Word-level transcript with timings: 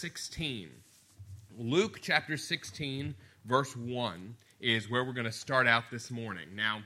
16. 0.00 0.68
Luke 1.58 2.00
chapter 2.02 2.36
16, 2.36 3.14
verse 3.46 3.74
1 3.74 4.34
is 4.60 4.90
where 4.90 5.04
we're 5.04 5.12
going 5.12 5.24
to 5.24 5.32
start 5.32 5.66
out 5.66 5.84
this 5.90 6.10
morning. 6.10 6.48
Now, 6.54 6.82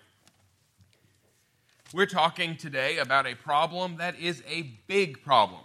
we're 1.92 2.06
talking 2.06 2.56
today 2.56 2.98
about 2.98 3.26
a 3.26 3.34
problem 3.34 3.96
that 3.96 4.18
is 4.18 4.44
a 4.48 4.62
big 4.86 5.24
problem. 5.24 5.62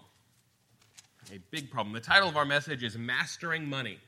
A 1.31 1.39
big 1.51 1.69
problem. 1.69 1.93
The 1.93 1.99
title 1.99 2.27
of 2.27 2.35
our 2.35 2.45
message 2.45 2.83
is 2.83 2.97
Mastering 2.97 3.69
Money. 3.69 3.99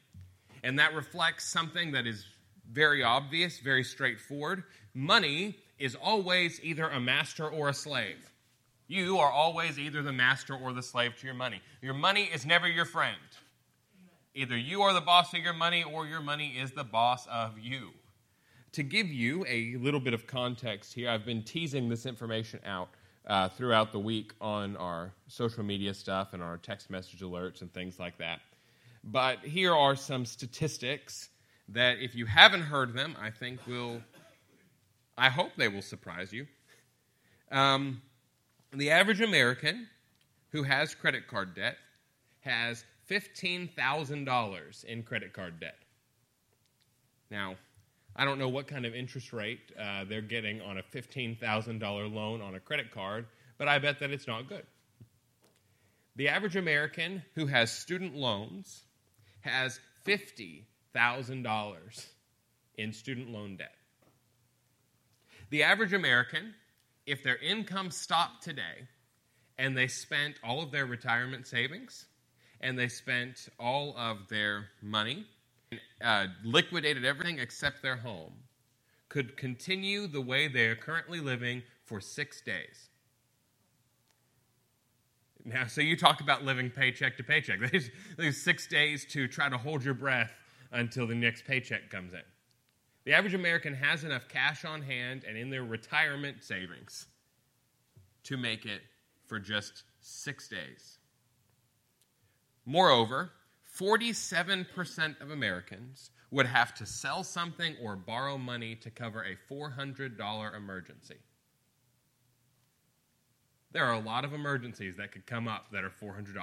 And 0.64 0.80
that 0.80 0.96
reflects 0.96 1.48
something 1.48 1.92
that 1.92 2.08
is 2.08 2.26
very 2.72 3.04
obvious, 3.04 3.60
very 3.60 3.84
straightforward. 3.84 4.64
Money 4.96 5.60
is 5.78 5.96
always 5.96 6.60
either 6.64 6.90
a 6.90 7.00
master 7.00 7.48
or 7.48 7.70
a 7.70 7.74
slave. 7.74 8.32
You 8.88 9.18
are 9.18 9.32
always 9.32 9.78
either 9.78 10.02
the 10.02 10.14
master 10.14 10.56
or 10.56 10.72
the 10.74 10.82
slave 10.82 11.18
to 11.20 11.26
your 11.26 11.36
money. 11.36 11.62
Your 11.82 11.94
money 11.94 12.24
is 12.24 12.46
never 12.46 12.68
your 12.68 12.86
friend. 12.86 13.18
Either 14.34 14.58
you 14.58 14.82
are 14.82 14.94
the 14.94 15.02
boss 15.02 15.34
of 15.34 15.40
your 15.40 15.54
money 15.54 15.84
or 15.84 16.08
your 16.08 16.22
money 16.22 16.56
is 16.58 16.72
the 16.72 16.84
boss 16.84 17.28
of 17.28 17.60
you. 17.60 17.90
To 18.74 18.84
give 18.84 19.08
you 19.08 19.46
a 19.48 19.76
little 19.78 20.00
bit 20.00 20.14
of 20.14 20.28
context 20.28 20.94
here, 20.94 21.10
I've 21.10 21.26
been 21.26 21.44
teasing 21.44 21.90
this 21.90 22.06
information 22.06 22.60
out 22.66 22.90
uh, 23.26 23.50
throughout 23.50 23.92
the 23.92 24.00
week 24.00 24.34
on 24.40 24.78
our 24.78 25.12
social 25.28 25.64
media 25.64 25.94
stuff 25.94 26.34
and 26.34 26.42
our 26.42 26.58
text 26.58 26.90
message 26.90 27.22
alerts 27.22 27.62
and 27.62 27.74
things 27.74 28.00
like 28.00 28.18
that. 28.20 28.40
But 29.04 29.40
here 29.40 29.74
are 29.74 29.96
some 29.96 30.26
statistics 30.26 31.30
that, 31.70 31.98
if 32.00 32.16
you 32.16 32.26
haven't 32.26 32.62
heard 32.62 32.94
them, 32.94 33.16
I 33.20 33.32
think 33.32 33.66
will, 33.68 34.02
I 35.18 35.30
hope 35.30 35.52
they 35.58 35.68
will 35.68 35.82
surprise 35.82 36.32
you. 36.32 36.46
Um, 37.52 38.02
the 38.74 38.92
average 38.92 39.22
American 39.22 39.88
who 40.52 40.64
has 40.64 40.96
credit 40.96 41.28
card 41.28 41.56
debt 41.56 41.78
has 42.42 42.84
$15,000 43.10 44.84
in 44.86 45.04
credit 45.04 45.34
card 45.34 45.60
debt. 45.60 45.78
Now, 47.30 47.56
I 48.16 48.26
don't 48.26 48.40
know 48.40 48.50
what 48.50 48.68
kind 48.68 48.84
of 48.86 48.96
interest 48.96 49.32
rate 49.32 49.60
uh, 49.80 50.04
they're 50.06 50.22
getting 50.22 50.60
on 50.62 50.80
a 50.80 50.84
$15,000 50.84 52.14
loan 52.14 52.42
on 52.42 52.56
a 52.56 52.60
credit 52.60 52.92
card, 52.92 53.28
but 53.58 53.68
I 53.68 53.80
bet 53.80 54.00
that 54.00 54.12
it's 54.12 54.28
not 54.28 54.50
good. 54.50 54.66
The 56.16 56.30
average 56.30 56.56
American 56.56 57.22
who 57.36 57.46
has 57.46 57.72
student 57.72 58.16
loans 58.16 58.86
has 59.42 59.80
$50,000 60.06 62.06
in 62.78 62.92
student 62.92 63.30
loan 63.30 63.58
debt. 63.58 63.76
The 65.50 65.64
average 65.64 65.94
American 65.94 66.54
if 67.08 67.24
their 67.24 67.38
income 67.38 67.90
stopped 67.90 68.44
today 68.44 68.86
and 69.58 69.76
they 69.76 69.88
spent 69.88 70.36
all 70.44 70.62
of 70.62 70.72
their 70.72 70.86
retirement 70.86 71.48
savings 71.48 72.06
and 72.62 72.78
they 72.78 72.90
spent 72.90 73.48
all 73.60 73.96
of 73.98 74.28
their 74.30 74.68
money, 74.82 75.26
uh, 76.04 76.28
liquidated 76.44 77.06
everything 77.06 77.40
except 77.40 77.82
their 77.82 77.96
home, 77.96 78.34
could 79.10 79.38
continue 79.38 80.06
the 80.06 80.22
way 80.22 80.48
they 80.48 80.66
are 80.68 80.76
currently 80.76 81.22
living 81.22 81.64
for 81.86 82.02
six 82.02 82.42
days. 82.42 82.90
Now, 85.46 85.66
so 85.68 85.80
you 85.80 85.96
talk 85.96 86.20
about 86.20 86.44
living 86.44 86.70
paycheck 86.70 87.16
to 87.18 87.24
paycheck. 87.24 87.60
There's 88.18 88.38
six 88.38 88.68
days 88.68 89.06
to 89.12 89.30
try 89.30 89.48
to 89.48 89.58
hold 89.58 89.84
your 89.84 89.94
breath 89.94 90.34
until 90.74 91.08
the 91.08 91.16
next 91.16 91.46
paycheck 91.46 91.90
comes 91.90 92.14
in. 92.14 92.20
The 93.08 93.14
average 93.14 93.36
American 93.36 93.74
has 93.74 94.04
enough 94.04 94.28
cash 94.28 94.66
on 94.66 94.82
hand 94.82 95.24
and 95.26 95.38
in 95.38 95.50
their 95.50 95.64
retirement 95.64 96.44
savings 96.44 97.08
to 98.24 98.36
make 98.36 98.66
it 98.66 98.82
for 99.28 99.40
just 99.40 99.84
six 100.02 100.50
days. 100.50 100.98
Moreover, 102.66 103.32
47% 103.80 105.22
of 105.22 105.32
Americans 105.32 106.12
would 106.32 106.48
have 106.48 106.74
to 106.74 106.86
sell 106.86 107.24
something 107.24 107.78
or 107.82 107.96
borrow 107.96 108.38
money 108.38 108.76
to 108.76 108.90
cover 108.92 109.24
a 109.24 109.38
$400 109.50 110.54
emergency. 110.54 111.20
There 113.72 113.86
are 113.86 113.94
a 113.94 114.00
lot 114.00 114.26
of 114.26 114.34
emergencies 114.34 114.98
that 114.98 115.14
could 115.14 115.26
come 115.26 115.48
up 115.48 115.72
that 115.72 115.86
are 115.86 115.90
$400. 115.90 116.36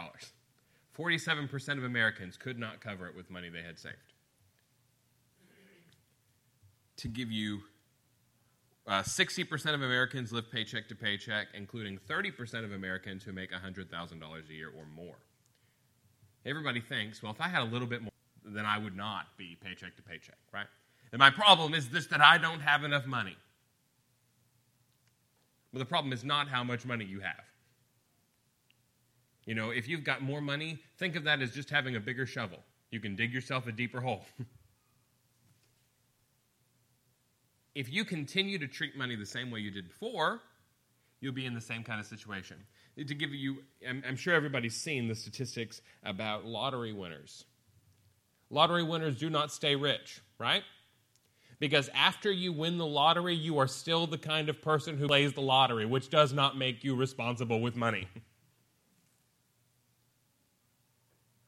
47% 0.97 1.77
of 1.77 1.85
Americans 1.85 2.39
could 2.39 2.59
not 2.59 2.81
cover 2.81 3.07
it 3.07 3.15
with 3.15 3.29
money 3.29 3.51
they 3.51 3.61
had 3.61 3.79
saved 3.79 4.14
to 6.97 7.09
give 7.09 7.31
you 7.31 7.61
uh, 8.87 9.03
60% 9.03 9.75
of 9.75 9.83
Americans 9.83 10.33
live 10.33 10.51
paycheck 10.51 10.89
to 10.89 10.95
paycheck, 10.95 11.49
including 11.55 11.99
30% 12.09 12.65
of 12.65 12.73
Americans 12.73 13.25
who 13.25 13.33
make 13.33 13.51
$100,000 13.51 13.89
a 13.91 14.53
year 14.53 14.69
or 14.69 14.85
more. 14.95 15.17
Everybody 16.45 16.81
thinks, 16.81 17.23
well, 17.23 17.33
if 17.33 17.41
I 17.41 17.49
had 17.49 17.63
a 17.63 17.65
little 17.65 17.89
bit 17.89 18.03
more, 18.03 18.13
then 18.45 18.67
I 18.67 18.77
would 18.77 18.97
not 18.97 19.27
be 19.39 19.57
paycheck 19.63 19.97
to 19.97 20.03
paycheck, 20.03 20.37
right? 20.53 20.67
And 21.13 21.19
my 21.19 21.31
problem 21.31 21.73
is 21.73 21.89
this 21.89 22.07
that 22.09 22.21
I 22.21 22.37
don't 22.37 22.61
have 22.61 22.85
enough 22.85 23.07
money. 23.07 23.37
But 25.73 25.79
the 25.79 25.87
problem 25.87 26.13
is 26.13 26.23
not 26.23 26.49
how 26.49 26.63
much 26.63 26.85
money 26.85 27.05
you 27.05 27.21
have. 27.21 27.45
You 29.47 29.55
know, 29.55 29.71
if 29.71 29.89
you've 29.89 30.05
got 30.05 30.23
more 30.23 30.41
money, 30.41 30.79
think 30.99 31.17
of 31.17 31.25
that 31.25 31.41
as 31.41 31.53
just 31.53 31.71
having 31.71 31.97
a 31.97 32.01
bigger 32.01 32.27
shovel. 32.27 32.59
You 32.91 33.01
can 33.01 33.17
dig 33.17 33.33
yourself 33.33 33.67
a 33.67 33.73
deeper 33.73 34.01
hole. 34.01 34.25
if 37.75 37.93
you 37.93 38.05
continue 38.05 38.59
to 38.59 38.69
treat 38.69 38.97
money 38.97 39.17
the 39.17 39.27
same 39.27 39.51
way 39.51 39.61
you 39.61 39.71
did 39.71 39.89
before, 39.89 40.41
you'll 41.21 41.33
be 41.33 41.47
in 41.47 41.55
the 41.55 41.61
same 41.61 41.83
kind 41.83 42.01
of 42.01 42.07
situation. 42.07 42.57
To 42.97 43.15
give 43.15 43.35
you, 43.35 43.59
I'm, 43.89 44.03
I'm 44.07 44.17
sure 44.17 44.35
everybody's 44.35 44.77
seen 44.77 45.09
the 45.09 45.15
statistics 45.15 45.81
about 46.05 46.45
lottery 46.45 46.93
winners. 46.93 47.45
Lottery 48.51 48.85
winners 48.85 49.17
do 49.19 49.31
not 49.31 49.51
stay 49.51 49.75
rich, 49.75 50.21
right? 50.39 50.63
Because 51.59 51.91
after 51.95 52.31
you 52.31 52.53
win 52.53 52.79
the 52.79 52.87
lottery, 52.87 53.35
you 53.35 53.59
are 53.59 53.67
still 53.67 54.07
the 54.07 54.19
kind 54.19 54.49
of 54.49 54.63
person 54.63 54.97
who 54.97 55.09
plays 55.09 55.33
the 55.33 55.41
lottery, 55.41 55.87
which 55.87 56.11
does 56.11 56.33
not 56.33 56.57
make 56.57 56.85
you 56.85 56.95
responsible 56.95 57.61
with 57.61 57.75
money. 57.75 58.07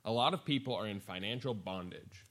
A 0.04 0.10
lot 0.10 0.34
of 0.34 0.44
people 0.44 0.74
are 0.74 0.86
in 0.86 1.00
financial 1.00 1.52
bondage. 1.52 2.24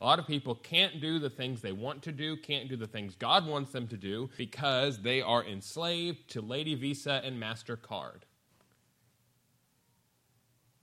A 0.00 0.04
lot 0.04 0.18
of 0.18 0.26
people 0.26 0.54
can't 0.54 1.00
do 1.00 1.18
the 1.18 1.30
things 1.30 1.60
they 1.60 1.72
want 1.72 2.02
to 2.02 2.12
do, 2.12 2.36
can't 2.36 2.68
do 2.68 2.76
the 2.76 2.86
things 2.86 3.14
God 3.14 3.46
wants 3.46 3.72
them 3.72 3.86
to 3.88 3.96
do 3.96 4.28
because 4.36 5.00
they 5.00 5.22
are 5.22 5.44
enslaved 5.44 6.28
to 6.30 6.40
Lady 6.40 6.74
Visa 6.74 7.20
and 7.24 7.40
MasterCard. 7.40 8.22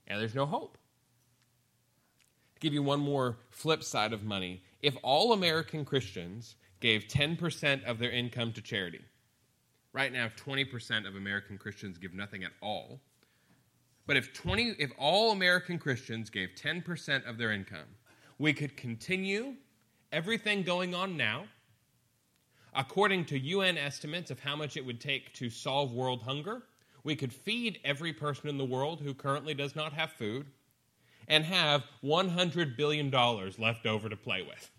And 0.08 0.20
there's 0.20 0.34
no 0.34 0.46
hope. 0.46 0.76
To 2.54 2.60
give 2.60 2.72
you 2.72 2.82
one 2.82 3.00
more 3.00 3.38
flip 3.50 3.84
side 3.84 4.12
of 4.12 4.24
money, 4.24 4.62
if 4.80 4.96
all 5.02 5.32
American 5.32 5.84
Christians 5.84 6.56
gave 6.80 7.06
10% 7.06 7.84
of 7.84 7.98
their 7.98 8.10
income 8.10 8.52
to 8.54 8.62
charity, 8.62 9.00
right 9.92 10.12
now 10.12 10.28
20% 10.36 11.06
of 11.06 11.14
American 11.14 11.58
Christians 11.58 11.98
give 11.98 12.14
nothing 12.14 12.44
at 12.44 12.52
all. 12.60 13.00
But 14.06 14.16
if 14.16 14.32
20 14.32 14.74
if 14.78 14.90
all 14.98 15.30
American 15.30 15.78
Christians 15.78 16.28
gave 16.28 16.50
10% 16.60 17.28
of 17.28 17.38
their 17.38 17.52
income, 17.52 17.86
we 18.42 18.52
could 18.52 18.76
continue 18.76 19.54
everything 20.10 20.64
going 20.64 20.96
on 20.96 21.16
now. 21.16 21.44
According 22.74 23.26
to 23.26 23.38
UN 23.38 23.78
estimates 23.78 24.32
of 24.32 24.40
how 24.40 24.56
much 24.56 24.76
it 24.76 24.84
would 24.84 25.00
take 25.00 25.32
to 25.34 25.48
solve 25.48 25.92
world 25.92 26.22
hunger, 26.22 26.64
we 27.04 27.14
could 27.14 27.32
feed 27.32 27.78
every 27.84 28.12
person 28.12 28.48
in 28.48 28.58
the 28.58 28.64
world 28.64 29.00
who 29.00 29.14
currently 29.14 29.54
does 29.54 29.76
not 29.76 29.92
have 29.92 30.10
food 30.10 30.46
and 31.28 31.44
have 31.44 31.84
$100 32.02 32.76
billion 32.76 33.12
left 33.12 33.86
over 33.86 34.08
to 34.08 34.16
play 34.16 34.42
with. 34.42 34.70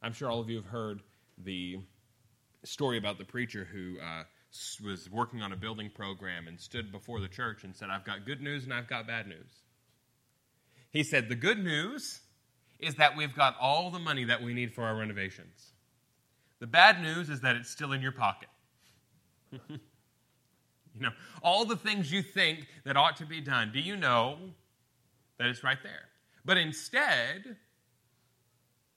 I'm 0.00 0.12
sure 0.12 0.30
all 0.30 0.38
of 0.38 0.48
you 0.48 0.58
have 0.58 0.66
heard 0.66 1.00
the 1.38 1.80
story 2.62 2.98
about 2.98 3.18
the 3.18 3.24
preacher 3.24 3.64
who 3.64 3.96
uh, 3.98 4.22
was 4.80 5.10
working 5.10 5.42
on 5.42 5.50
a 5.50 5.56
building 5.56 5.90
program 5.92 6.46
and 6.46 6.60
stood 6.60 6.92
before 6.92 7.18
the 7.18 7.26
church 7.26 7.64
and 7.64 7.74
said, 7.74 7.90
I've 7.90 8.04
got 8.04 8.24
good 8.24 8.40
news 8.40 8.62
and 8.62 8.72
I've 8.72 8.86
got 8.86 9.08
bad 9.08 9.26
news. 9.26 9.50
He 10.90 11.02
said, 11.02 11.28
The 11.28 11.34
good 11.34 11.62
news 11.62 12.20
is 12.78 12.94
that 12.96 13.16
we've 13.16 13.34
got 13.34 13.56
all 13.60 13.90
the 13.90 13.98
money 13.98 14.24
that 14.24 14.42
we 14.42 14.54
need 14.54 14.72
for 14.72 14.84
our 14.84 14.96
renovations. 14.96 15.72
The 16.60 16.66
bad 16.66 17.02
news 17.02 17.28
is 17.28 17.40
that 17.42 17.56
it's 17.56 17.70
still 17.70 17.92
in 17.92 18.02
your 18.02 18.12
pocket. 18.12 18.48
you 19.52 19.78
know, 21.00 21.10
all 21.42 21.64
the 21.64 21.76
things 21.76 22.10
you 22.10 22.22
think 22.22 22.66
that 22.84 22.96
ought 22.96 23.16
to 23.16 23.26
be 23.26 23.40
done, 23.40 23.70
do 23.72 23.80
you 23.80 23.96
know 23.96 24.38
that 25.38 25.48
it's 25.48 25.62
right 25.62 25.78
there? 25.82 26.08
But 26.44 26.56
instead 26.56 27.56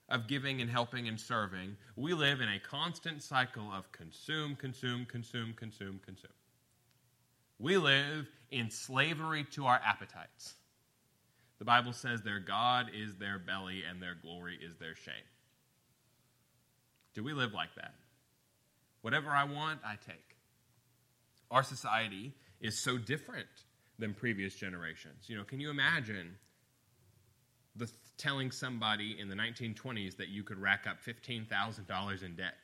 of 0.10 0.28
giving 0.28 0.62
and 0.62 0.70
helping 0.70 1.08
and 1.08 1.20
serving, 1.20 1.78
we 1.96 2.14
live 2.14 2.42
in 2.42 2.50
a 2.50 2.60
constant 2.60 3.24
cycle 3.24 3.72
of 3.72 3.92
consume, 3.92 4.56
consume, 4.56 5.06
consume, 5.06 5.54
consume, 5.54 6.00
consume. 6.06 6.32
We 7.60 7.78
live 7.78 8.28
in 8.50 8.70
slavery 8.70 9.46
to 9.52 9.68
our 9.68 9.80
appetites. 9.86 10.56
The 11.62 11.66
Bible 11.66 11.94
says 11.94 12.24
their 12.24 12.40
God 12.40 12.88
is 12.92 13.18
their 13.18 13.38
belly 13.38 13.84
and 13.88 14.02
their 14.02 14.16
glory 14.20 14.58
is 14.60 14.78
their 14.78 14.96
shame. 14.96 15.14
Do 17.14 17.24
we 17.24 17.34
live 17.34 17.54
like 17.54 17.76
that? 17.76 17.94
Whatever 19.04 19.30
I 19.30 19.44
want, 19.44 19.80
I 19.86 19.94
take. 20.04 20.38
Our 21.52 21.62
society 21.62 22.34
is 22.62 22.80
so 22.80 22.98
different 22.98 23.46
than 24.00 24.16
previous 24.16 24.56
generations. 24.56 25.26
You 25.28 25.38
know, 25.38 25.44
can 25.44 25.60
you 25.60 25.70
imagine 25.70 26.34
the 27.76 27.88
telling 28.18 28.50
somebody 28.50 29.18
in 29.20 29.30
the 29.30 29.36
1920s 29.36 30.18
that 30.18 30.30
you 30.30 30.42
could 30.42 30.58
rack 30.58 30.88
up 30.90 30.98
$15,000 31.06 32.24
in 32.24 32.36
debt? 32.38 32.56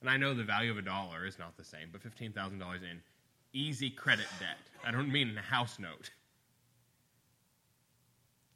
And 0.00 0.08
I 0.08 0.16
know 0.16 0.32
the 0.32 0.44
value 0.44 0.70
of 0.70 0.78
a 0.78 0.82
dollar 0.82 1.26
is 1.26 1.40
not 1.40 1.56
the 1.56 1.64
same, 1.64 1.88
but 1.90 2.04
$15,000 2.04 2.60
in 2.88 3.02
easy 3.52 3.90
credit 3.90 4.28
debt. 4.38 4.58
I 4.84 4.92
don't 4.92 5.10
mean 5.10 5.36
a 5.36 5.42
house 5.42 5.80
note. 5.80 6.12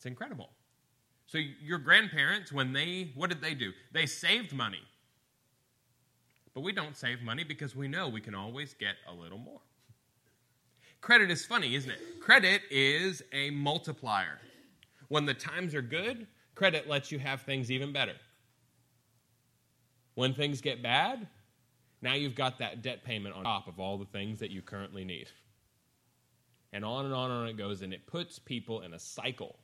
It's 0.00 0.06
incredible. 0.06 0.48
So 1.26 1.36
your 1.36 1.76
grandparents, 1.76 2.50
when 2.50 2.72
they, 2.72 3.12
what 3.14 3.28
did 3.28 3.42
they 3.42 3.52
do? 3.52 3.72
They 3.92 4.06
saved 4.06 4.50
money. 4.50 4.80
But 6.54 6.62
we 6.62 6.72
don't 6.72 6.96
save 6.96 7.20
money 7.20 7.44
because 7.44 7.76
we 7.76 7.86
know 7.86 8.08
we 8.08 8.22
can 8.22 8.34
always 8.34 8.72
get 8.72 8.94
a 9.06 9.12
little 9.12 9.36
more. 9.36 9.60
Credit 11.02 11.30
is 11.30 11.44
funny, 11.44 11.74
isn't 11.74 11.90
it? 11.90 12.00
Credit 12.18 12.62
is 12.70 13.22
a 13.34 13.50
multiplier. 13.50 14.38
When 15.08 15.26
the 15.26 15.34
times 15.34 15.74
are 15.74 15.82
good, 15.82 16.26
credit 16.54 16.88
lets 16.88 17.12
you 17.12 17.18
have 17.18 17.42
things 17.42 17.70
even 17.70 17.92
better. 17.92 18.16
When 20.14 20.32
things 20.32 20.62
get 20.62 20.82
bad, 20.82 21.28
now 22.00 22.14
you've 22.14 22.34
got 22.34 22.58
that 22.60 22.80
debt 22.80 23.04
payment 23.04 23.34
on 23.34 23.44
top 23.44 23.68
of 23.68 23.78
all 23.78 23.98
the 23.98 24.06
things 24.06 24.38
that 24.38 24.50
you 24.50 24.62
currently 24.62 25.04
need. 25.04 25.28
And 26.72 26.86
on 26.86 27.04
and 27.04 27.12
on 27.12 27.30
and 27.30 27.40
on 27.42 27.48
it 27.48 27.58
goes, 27.58 27.82
and 27.82 27.92
it 27.92 28.06
puts 28.06 28.38
people 28.38 28.80
in 28.80 28.94
a 28.94 28.98
cycle 28.98 29.56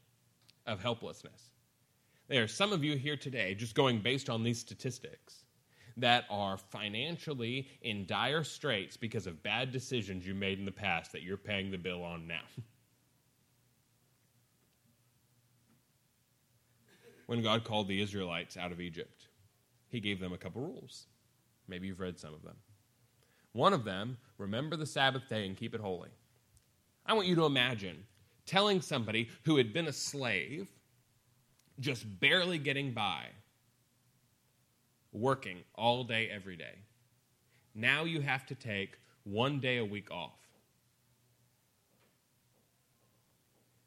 of 0.66 0.82
helplessness. 0.82 1.50
There 2.28 2.42
are 2.42 2.48
some 2.48 2.72
of 2.72 2.82
you 2.82 2.96
here 2.96 3.16
today, 3.16 3.54
just 3.54 3.74
going 3.74 4.00
based 4.00 4.28
on 4.28 4.42
these 4.42 4.58
statistics, 4.58 5.44
that 5.96 6.24
are 6.28 6.58
financially 6.58 7.68
in 7.82 8.04
dire 8.06 8.44
straits 8.44 8.96
because 8.96 9.26
of 9.26 9.42
bad 9.42 9.72
decisions 9.72 10.26
you 10.26 10.34
made 10.34 10.58
in 10.58 10.64
the 10.64 10.72
past 10.72 11.12
that 11.12 11.22
you're 11.22 11.36
paying 11.36 11.70
the 11.70 11.78
bill 11.78 12.02
on 12.02 12.26
now. 12.26 12.42
when 17.26 17.42
God 17.42 17.64
called 17.64 17.88
the 17.88 18.02
Israelites 18.02 18.56
out 18.56 18.72
of 18.72 18.80
Egypt, 18.80 19.28
He 19.88 20.00
gave 20.00 20.20
them 20.20 20.32
a 20.32 20.38
couple 20.38 20.62
rules. 20.62 21.06
Maybe 21.69 21.86
you've 21.86 22.00
read 22.00 22.19
some 22.19 22.34
of 22.34 22.42
them. 22.42 22.56
One 23.52 23.72
of 23.72 23.84
them, 23.84 24.19
remember 24.36 24.76
the 24.76 24.84
Sabbath 24.86 25.28
day 25.28 25.46
and 25.46 25.56
keep 25.56 25.74
it 25.74 25.80
holy. 25.80 26.10
I 27.06 27.14
want 27.14 27.26
you 27.26 27.36
to 27.36 27.46
imagine 27.46 28.04
telling 28.46 28.81
somebody 28.81 29.28
who 29.44 29.56
had 29.56 29.72
been 29.72 29.88
a 29.88 29.93
slave, 29.93 30.69
just 31.81 32.20
barely 32.20 32.58
getting 32.58 32.93
by, 32.93 33.26
working 35.12 35.58
all 35.75 36.04
day, 36.04 36.28
every 36.31 36.56
day. 36.56 36.78
Now 37.75 38.04
you 38.04 38.20
have 38.20 38.46
to 38.46 38.54
take 38.54 38.98
one 39.25 39.60
day 39.60 39.78
a 39.78 39.84
week 39.84 40.10
off. 40.10 40.38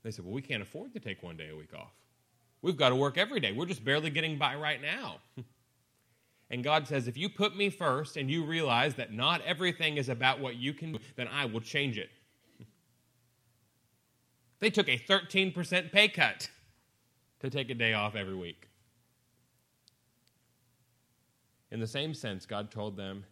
They 0.03 0.11
said, 0.11 0.25
Well, 0.25 0.33
we 0.33 0.41
can't 0.41 0.61
afford 0.61 0.93
to 0.93 0.99
take 0.99 1.23
one 1.23 1.37
day 1.37 1.49
a 1.49 1.55
week 1.55 1.73
off. 1.73 1.93
We've 2.61 2.77
got 2.77 2.89
to 2.89 2.95
work 2.95 3.17
every 3.17 3.39
day. 3.39 3.51
We're 3.51 3.65
just 3.65 3.83
barely 3.83 4.09
getting 4.09 4.37
by 4.37 4.55
right 4.55 4.81
now. 4.81 5.17
and 6.49 6.63
God 6.63 6.87
says, 6.87 7.07
If 7.07 7.17
you 7.17 7.29
put 7.29 7.55
me 7.55 7.69
first 7.69 8.17
and 8.17 8.29
you 8.29 8.45
realize 8.45 8.95
that 8.95 9.13
not 9.13 9.41
everything 9.41 9.97
is 9.97 10.09
about 10.09 10.39
what 10.39 10.55
you 10.55 10.73
can 10.73 10.93
do, 10.93 10.99
then 11.15 11.27
I 11.27 11.45
will 11.45 11.61
change 11.61 11.97
it. 11.97 12.09
They 14.59 14.69
took 14.69 14.87
a 14.87 14.97
13% 14.97 15.91
pay 15.91 16.07
cut 16.07 16.49
to 17.39 17.49
take 17.49 17.69
a 17.69 17.73
day 17.73 17.93
off 17.93 18.15
every 18.15 18.35
week. 18.35 18.67
In 21.71 21.79
the 21.79 21.87
same 21.87 22.13
sense, 22.13 22.45
God 22.45 22.71
told 22.71 22.97
them 22.97 23.25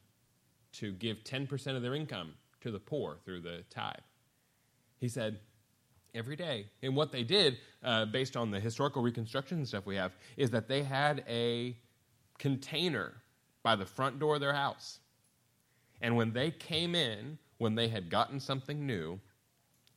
to 0.73 0.91
give 0.91 1.23
10% 1.23 1.75
of 1.75 1.81
their 1.81 1.95
income 1.95 2.33
to 2.61 2.71
the 2.71 2.79
poor 2.79 3.17
through 3.25 3.41
the 3.41 3.63
tithe. 3.69 3.95
He 4.99 5.09
said, 5.09 5.39
every 6.17 6.35
day. 6.35 6.67
And 6.81 6.95
what 6.95 7.11
they 7.11 7.23
did, 7.23 7.57
uh, 7.83 8.05
based 8.05 8.35
on 8.35 8.51
the 8.51 8.59
historical 8.59 9.01
reconstruction 9.01 9.59
and 9.59 9.67
stuff 9.67 9.85
we 9.85 9.95
have, 9.95 10.13
is 10.35 10.49
that 10.51 10.67
they 10.67 10.83
had 10.83 11.23
a 11.27 11.77
container 12.37 13.13
by 13.63 13.75
the 13.75 13.85
front 13.85 14.19
door 14.19 14.35
of 14.35 14.41
their 14.41 14.53
house. 14.53 14.99
And 16.01 16.15
when 16.15 16.31
they 16.31 16.51
came 16.51 16.95
in, 16.95 17.37
when 17.57 17.75
they 17.75 17.87
had 17.87 18.09
gotten 18.09 18.39
something 18.39 18.85
new, 18.85 19.19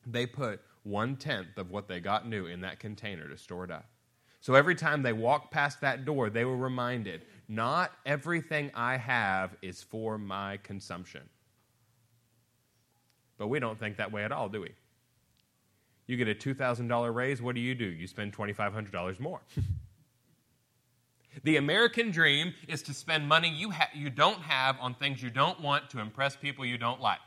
they 0.05 0.25
put 0.25 0.61
one 0.83 1.15
tenth 1.15 1.57
of 1.57 1.69
what 1.69 1.87
they 1.87 1.99
got 1.99 2.27
new 2.27 2.45
in 2.47 2.61
that 2.61 2.79
container 2.79 3.27
to 3.27 3.37
store 3.37 3.63
it 3.63 3.71
up. 3.71 3.85
So 4.39 4.55
every 4.55 4.73
time 4.73 5.03
they 5.03 5.13
walked 5.13 5.51
past 5.51 5.81
that 5.81 6.03
door, 6.03 6.29
they 6.29 6.45
were 6.45 6.57
reminded 6.57 7.25
not 7.47 7.91
everything 8.05 8.71
I 8.73 8.97
have 8.97 9.55
is 9.61 9.83
for 9.83 10.17
my 10.17 10.57
consumption. 10.57 11.21
But 13.37 13.47
we 13.47 13.59
don't 13.59 13.79
think 13.79 13.97
that 13.97 14.11
way 14.11 14.23
at 14.23 14.31
all, 14.31 14.49
do 14.49 14.61
we? 14.61 14.71
You 16.07 16.17
get 16.17 16.27
a 16.27 16.33
$2,000 16.33 17.13
raise, 17.13 17.41
what 17.41 17.55
do 17.55 17.61
you 17.61 17.75
do? 17.75 17.85
You 17.85 18.07
spend 18.07 18.35
$2,500 18.35 19.19
more. 19.19 19.41
the 21.43 21.57
American 21.57 22.11
dream 22.11 22.53
is 22.67 22.81
to 22.83 22.93
spend 22.93 23.27
money 23.27 23.49
you, 23.49 23.71
ha- 23.71 23.89
you 23.93 24.09
don't 24.09 24.41
have 24.41 24.77
on 24.79 24.95
things 24.95 25.21
you 25.21 25.29
don't 25.29 25.59
want 25.61 25.89
to 25.91 25.99
impress 25.99 26.35
people 26.35 26.65
you 26.65 26.77
don't 26.77 26.99
like. 26.99 27.19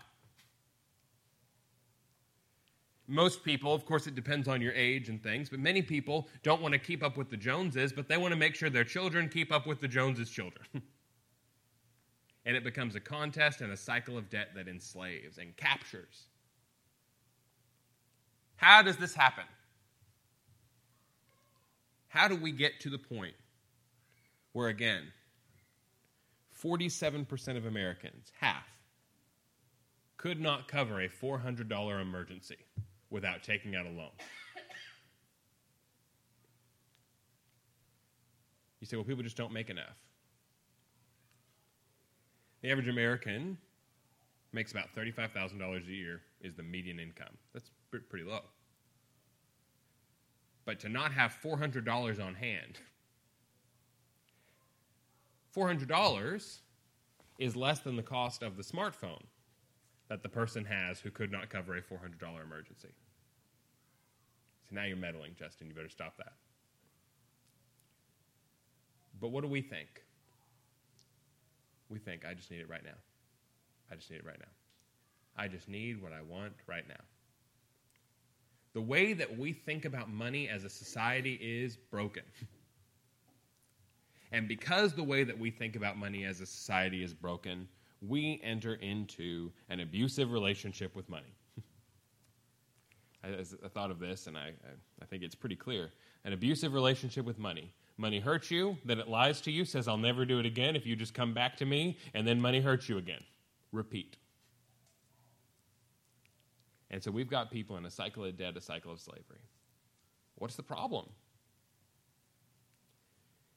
Most 3.07 3.45
people, 3.45 3.75
of 3.75 3.85
course, 3.85 4.07
it 4.07 4.15
depends 4.15 4.49
on 4.49 4.63
your 4.63 4.73
age 4.73 5.09
and 5.11 5.23
things, 5.23 5.51
but 5.51 5.59
many 5.59 5.83
people 5.83 6.29
don't 6.43 6.63
want 6.63 6.73
to 6.73 6.79
keep 6.79 7.03
up 7.03 7.19
with 7.19 7.29
the 7.29 7.37
Joneses, 7.37 7.93
but 7.93 8.09
they 8.09 8.17
want 8.17 8.33
to 8.33 8.39
make 8.39 8.55
sure 8.55 8.71
their 8.71 8.85
children 8.85 9.29
keep 9.29 9.53
up 9.53 9.67
with 9.67 9.81
the 9.81 9.89
Joneses' 9.89 10.31
children. 10.31 10.65
and 12.47 12.57
it 12.57 12.65
becomes 12.65 12.95
a 12.95 13.01
contest 13.01 13.61
and 13.61 13.73
a 13.73 13.77
cycle 13.77 14.17
of 14.17 14.31
debt 14.31 14.49
that 14.55 14.69
enslaves 14.69 15.37
and 15.39 15.55
captures. 15.57 16.25
How 18.57 18.83
does 18.83 18.97
this 18.97 19.15
happen? 19.15 19.45
How 22.09 22.29
do 22.29 22.37
we 22.37 22.53
get 22.53 22.81
to 22.81 22.91
the 22.91 22.99
point 22.99 23.35
where, 24.53 24.69
again, 24.69 25.03
47% 26.63 27.57
of 27.57 27.67
Americans, 27.67 28.33
half, 28.41 28.69
could 30.17 30.41
not 30.41 30.69
cover 30.69 31.01
a 31.01 31.09
$400 31.09 32.01
emergency? 32.01 32.57
Without 33.11 33.43
taking 33.43 33.77
out 33.77 33.87
a 33.87 33.91
loan. 33.91 34.11
You 38.81 38.87
say, 38.87 38.97
well, 38.97 39.05
people 39.05 39.23
just 39.23 39.37
don't 39.37 39.53
make 39.53 39.71
enough. 39.71 39.97
The 42.61 42.71
average 42.71 42.89
American 42.89 43.57
makes 44.53 44.73
about 44.73 44.95
$35,000 44.95 45.89
a 45.89 45.91
year 45.91 46.21
is 46.41 46.55
the 46.55 46.63
median 46.63 47.01
income. 47.01 47.39
That's 47.53 47.71
pretty 47.91 48.25
low. 48.25 48.43
But 50.67 50.81
to 50.81 50.89
not 50.89 51.13
have 51.13 51.37
$400 51.43 52.25
on 52.25 52.35
hand, 52.35 52.79
$400 55.57 56.59
is 57.39 57.57
less 57.57 57.81
than 57.81 57.97
the 57.97 58.03
cost 58.03 58.43
of 58.43 58.57
the 58.57 58.63
smartphone 58.63 59.23
that 60.15 60.23
the 60.23 60.29
person 60.29 60.65
has 60.65 61.01
who 61.01 61.11
could 61.11 61.33
not 61.33 61.51
cover 61.51 61.77
a 61.77 61.83
$400 61.83 62.41
emergency. 62.41 62.95
So 64.63 64.77
now 64.77 64.85
you're 64.85 64.97
meddling, 64.97 65.33
Justin. 65.37 65.67
You 65.67 65.75
better 65.75 65.89
stop 65.89 66.17
that. 66.19 66.35
But 69.21 69.31
what 69.33 69.43
do 69.43 69.49
we 69.49 69.61
think? 69.61 70.05
We 71.89 71.99
think, 71.99 72.25
I 72.25 72.33
just 72.33 72.49
need 72.53 72.61
it 72.61 72.71
right 72.71 72.85
now. 72.85 72.95
I 73.91 73.97
just 73.97 74.09
need 74.09 74.19
it 74.19 74.25
right 74.25 74.39
now. 74.39 74.53
I 75.37 75.49
just 75.49 75.69
need 75.69 76.01
what 76.01 76.13
I 76.13 76.23
want 76.23 76.53
right 76.69 76.87
now. 76.87 77.03
The 78.73 78.83
way 78.83 79.15
that 79.15 79.37
we 79.37 79.53
think 79.53 79.85
about 79.85 80.09
money 80.09 80.49
as 80.49 80.63
a 80.63 80.71
society 80.71 81.41
is 81.43 81.77
broken. 81.77 82.23
and 84.31 84.47
because 84.47 84.93
the 84.93 85.03
way 85.03 85.25
that 85.25 85.37
we 85.37 85.51
think 85.51 85.75
about 85.75 85.99
money 85.99 86.25
as 86.25 86.41
a 86.41 86.47
society 86.47 87.03
is 87.03 87.13
broken, 87.13 87.67
we 88.09 88.41
enter 88.43 88.75
into 88.75 89.53
an 89.69 89.81
abusive 89.81 90.31
relationship 90.31 90.95
with 90.95 91.09
money. 91.09 91.35
I, 93.25 93.29
I, 93.65 93.69
thought 93.69 93.91
of 93.91 93.99
this, 93.99 94.27
and 94.27 94.37
I, 94.37 94.53
I 95.03 95.05
think 95.07 95.23
it's 95.23 95.35
pretty 95.35 95.57
clear. 95.57 95.91
An 96.25 96.33
abusive 96.33 96.73
relationship 96.73 97.25
with 97.25 97.39
money. 97.39 97.73
Money 97.97 98.19
hurts 98.19 98.51
you, 98.51 98.77
then 98.85 98.99
it 98.99 99.09
lies 99.09 99.41
to 99.43 99.53
you, 99.53 99.65
says, 99.65 99.87
I'll 99.87 99.97
never 99.97 100.25
do 100.25 100.41
it 100.41 100.47
again 100.47 100.75
if 100.75 100.85
you 100.85 100.97
just 100.97 101.15
come 101.15 101.33
back 101.33 101.57
to 101.59 101.65
me, 101.65 101.99
and 102.13 102.27
then 102.27 102.41
money 102.41 102.61
hurts 102.61 102.89
you 102.89 102.99
again. 102.99 103.23
Repeat. 103.71 104.17
And 106.91 107.03
so 107.03 107.11
we've 107.11 107.31
got 107.31 107.51
people 107.51 107.77
in 107.77 107.85
a 107.87 107.91
cycle 107.91 108.25
of 108.25 108.37
debt, 108.37 108.57
a 108.57 108.61
cycle 108.61 108.93
of 108.93 109.01
slavery. 109.01 109.41
What's 110.37 110.57
the 110.57 110.63
problem? 110.63 111.07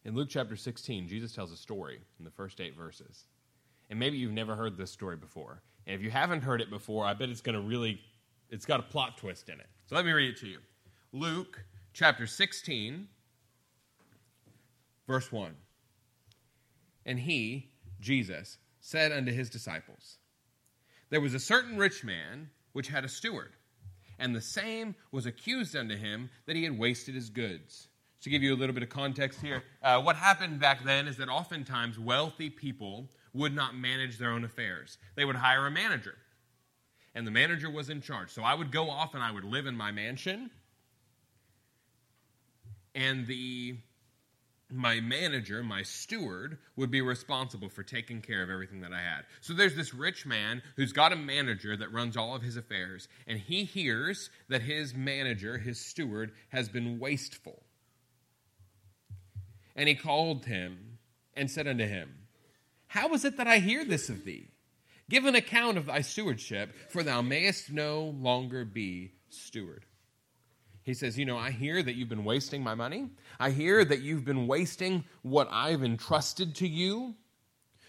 In 0.05 0.15
Luke 0.15 0.29
chapter 0.29 0.55
16, 0.55 1.07
Jesus 1.07 1.33
tells 1.33 1.51
a 1.51 1.57
story 1.57 1.99
in 2.17 2.25
the 2.25 2.31
first 2.31 2.61
eight 2.61 2.75
verses. 2.77 3.25
And 3.89 3.99
maybe 3.99 4.17
you've 4.17 4.33
never 4.33 4.55
heard 4.55 4.77
this 4.77 4.91
story 4.91 5.15
before. 5.15 5.61
And 5.85 5.95
if 5.95 6.01
you 6.01 6.09
haven't 6.09 6.41
heard 6.41 6.61
it 6.61 6.69
before, 6.69 7.05
I 7.05 7.13
bet 7.13 7.29
it's 7.29 7.41
going 7.41 7.55
to 7.55 7.61
really, 7.61 8.01
it's 8.49 8.65
got 8.65 8.79
a 8.79 8.83
plot 8.83 9.17
twist 9.17 9.49
in 9.49 9.59
it. 9.59 9.67
So 9.85 9.95
let 9.95 10.05
me 10.05 10.11
read 10.11 10.29
it 10.29 10.37
to 10.41 10.47
you. 10.47 10.59
Luke 11.13 11.63
chapter 11.93 12.27
16, 12.27 13.07
verse 15.07 15.31
1. 15.31 15.55
And 17.05 17.19
he, 17.19 17.71
Jesus, 18.01 18.57
said 18.81 19.11
unto 19.11 19.31
his 19.31 19.49
disciples, 19.49 20.17
There 21.09 21.21
was 21.21 21.33
a 21.33 21.39
certain 21.39 21.77
rich 21.77 22.03
man 22.03 22.49
which 22.73 22.89
had 22.89 23.05
a 23.05 23.09
steward. 23.09 23.53
And 24.19 24.35
the 24.35 24.41
same 24.41 24.95
was 25.11 25.25
accused 25.25 25.75
unto 25.75 25.95
him 25.95 26.29
that 26.45 26.55
he 26.55 26.63
had 26.63 26.77
wasted 26.77 27.15
his 27.15 27.29
goods. 27.29 27.87
To 28.21 28.29
give 28.29 28.43
you 28.43 28.53
a 28.53 28.57
little 28.57 28.73
bit 28.73 28.83
of 28.83 28.89
context 28.89 29.41
here, 29.41 29.63
uh, 29.83 30.01
what 30.01 30.15
happened 30.15 30.59
back 30.59 30.83
then 30.83 31.07
is 31.07 31.17
that 31.17 31.29
oftentimes 31.29 31.99
wealthy 31.99 32.49
people 32.49 33.09
would 33.33 33.53
not 33.53 33.75
manage 33.75 34.17
their 34.17 34.31
own 34.31 34.43
affairs. 34.43 34.97
They 35.15 35.25
would 35.25 35.35
hire 35.35 35.65
a 35.65 35.71
manager, 35.71 36.15
and 37.15 37.25
the 37.25 37.31
manager 37.31 37.69
was 37.69 37.89
in 37.89 38.01
charge. 38.01 38.31
So 38.31 38.43
I 38.43 38.53
would 38.53 38.71
go 38.71 38.89
off 38.89 39.13
and 39.13 39.23
I 39.23 39.31
would 39.31 39.43
live 39.43 39.65
in 39.65 39.75
my 39.75 39.91
mansion, 39.91 40.49
and 42.95 43.27
the 43.27 43.77
my 44.69 44.99
manager, 44.99 45.63
my 45.63 45.81
steward, 45.81 46.57
would 46.75 46.91
be 46.91 47.01
responsible 47.01 47.69
for 47.69 47.83
taking 47.83 48.21
care 48.21 48.43
of 48.43 48.49
everything 48.49 48.81
that 48.81 48.91
I 48.91 48.99
had. 48.99 49.23
So 49.41 49.53
there's 49.53 49.75
this 49.75 49.93
rich 49.93 50.25
man 50.25 50.61
who's 50.75 50.91
got 50.91 51.13
a 51.13 51.15
manager 51.15 51.77
that 51.77 51.93
runs 51.93 52.17
all 52.17 52.35
of 52.35 52.41
his 52.41 52.57
affairs, 52.57 53.07
and 53.27 53.39
he 53.39 53.63
hears 53.63 54.29
that 54.49 54.61
his 54.61 54.93
manager, 54.93 55.57
his 55.57 55.79
steward, 55.79 56.33
has 56.49 56.67
been 56.67 56.99
wasteful. 56.99 57.63
And 59.75 59.87
he 59.87 59.95
called 59.95 60.45
him 60.45 60.97
and 61.33 61.49
said 61.49 61.67
unto 61.67 61.85
him, 61.85 62.26
How 62.87 63.13
is 63.13 63.25
it 63.25 63.37
that 63.37 63.47
I 63.47 63.59
hear 63.59 63.85
this 63.85 64.09
of 64.09 64.25
thee? 64.25 64.49
Give 65.09 65.25
an 65.25 65.35
account 65.35 65.77
of 65.77 65.85
thy 65.85 66.01
stewardship, 66.01 66.73
for 66.89 67.03
thou 67.03 67.21
mayest 67.21 67.71
no 67.71 68.15
longer 68.19 68.65
be 68.65 69.13
steward. 69.29 69.85
He 70.83 70.93
says, 70.93 71.17
You 71.17 71.25
know, 71.25 71.37
I 71.37 71.51
hear 71.51 71.81
that 71.81 71.95
you've 71.95 72.09
been 72.09 72.25
wasting 72.25 72.63
my 72.63 72.75
money. 72.75 73.09
I 73.39 73.51
hear 73.51 73.83
that 73.83 74.01
you've 74.01 74.25
been 74.25 74.47
wasting 74.47 75.03
what 75.21 75.47
I've 75.51 75.83
entrusted 75.83 76.55
to 76.55 76.67
you. 76.67 77.15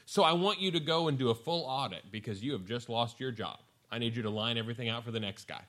So 0.05 0.23
I 0.23 0.33
want 0.33 0.61
you 0.61 0.71
to 0.73 0.81
go 0.81 1.09
and 1.09 1.19
do 1.19 1.31
a 1.31 1.35
full 1.35 1.65
audit 1.65 2.11
because 2.11 2.43
you 2.43 2.53
have 2.53 2.65
just 2.65 2.89
lost 2.89 3.21
your 3.21 3.31
job. 3.31 3.59
I 3.91 3.99
need 3.99 4.17
you 4.17 4.23
to 4.23 4.31
line 4.31 4.59
everything 4.59 4.89
out 4.89 5.05
for 5.05 5.11
the 5.11 5.21
next 5.21 5.47
guy. 5.47 5.63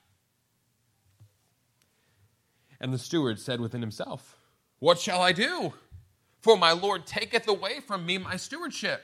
And 2.79 2.93
the 2.93 2.97
steward 2.97 3.39
said 3.39 3.59
within 3.59 3.81
himself, 3.81 4.37
What 4.79 4.99
shall 4.99 5.21
I 5.21 5.31
do? 5.31 5.73
For 6.41 6.57
my 6.57 6.71
Lord 6.71 7.05
taketh 7.05 7.47
away 7.47 7.79
from 7.81 8.05
me 8.05 8.17
my 8.17 8.37
stewardship. 8.37 9.03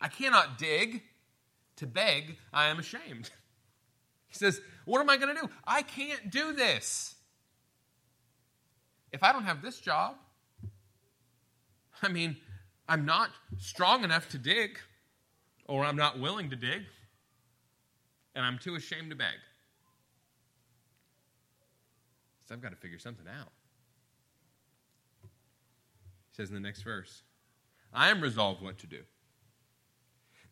I 0.00 0.08
cannot 0.08 0.58
dig. 0.58 1.02
To 1.76 1.86
beg, 1.86 2.38
I 2.52 2.66
am 2.66 2.78
ashamed. 2.78 3.30
He 4.28 4.34
says, 4.34 4.60
What 4.86 5.00
am 5.00 5.08
I 5.08 5.16
going 5.16 5.34
to 5.34 5.42
do? 5.42 5.48
I 5.64 5.82
can't 5.82 6.30
do 6.30 6.52
this 6.52 7.16
if 9.16 9.22
I 9.22 9.32
don't 9.32 9.44
have 9.44 9.62
this 9.62 9.80
job, 9.80 10.16
I 12.02 12.08
mean, 12.08 12.36
I'm 12.86 13.06
not 13.06 13.30
strong 13.58 14.04
enough 14.04 14.28
to 14.30 14.38
dig, 14.38 14.78
or 15.64 15.84
I'm 15.84 15.96
not 15.96 16.20
willing 16.20 16.50
to 16.50 16.56
dig, 16.56 16.82
and 18.34 18.44
I'm 18.44 18.58
too 18.58 18.74
ashamed 18.74 19.10
to 19.10 19.16
beg. 19.16 19.34
So 22.46 22.54
I've 22.54 22.60
got 22.60 22.70
to 22.70 22.76
figure 22.76 22.98
something 22.98 23.26
out. 23.26 23.48
He 25.22 26.36
says 26.36 26.50
in 26.50 26.54
the 26.54 26.60
next 26.60 26.82
verse, 26.82 27.22
I 27.94 28.10
am 28.10 28.20
resolved 28.20 28.62
what 28.62 28.78
to 28.80 28.86
do. 28.86 29.00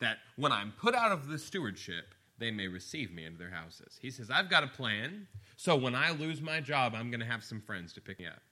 That 0.05 0.19
when 0.37 0.53
I'm 0.53 0.71
put 0.79 0.95
out 0.95 1.13
of 1.13 1.29
the 1.29 1.39
stewardship, 1.39 2.15
they 2.37 2.51
may 2.51 2.69
receive 2.69 3.11
me 3.11 3.25
into 3.25 3.39
their 3.39 3.49
houses. 3.49 3.99
He 4.03 4.11
says, 4.11 4.31
I've 4.31 4.51
got 4.51 4.63
a 4.63 4.67
plan, 4.67 5.29
so 5.57 5.75
when 5.77 5.95
I 5.95 6.11
lose 6.11 6.43
my 6.43 6.61
job, 6.61 6.93
I'm 6.95 7.11
going 7.11 7.21
to 7.21 7.27
have 7.27 7.43
some 7.43 7.63
friends 7.63 7.95
to 7.95 8.03
pick 8.03 8.19
me 8.19 8.27
up. 8.27 8.43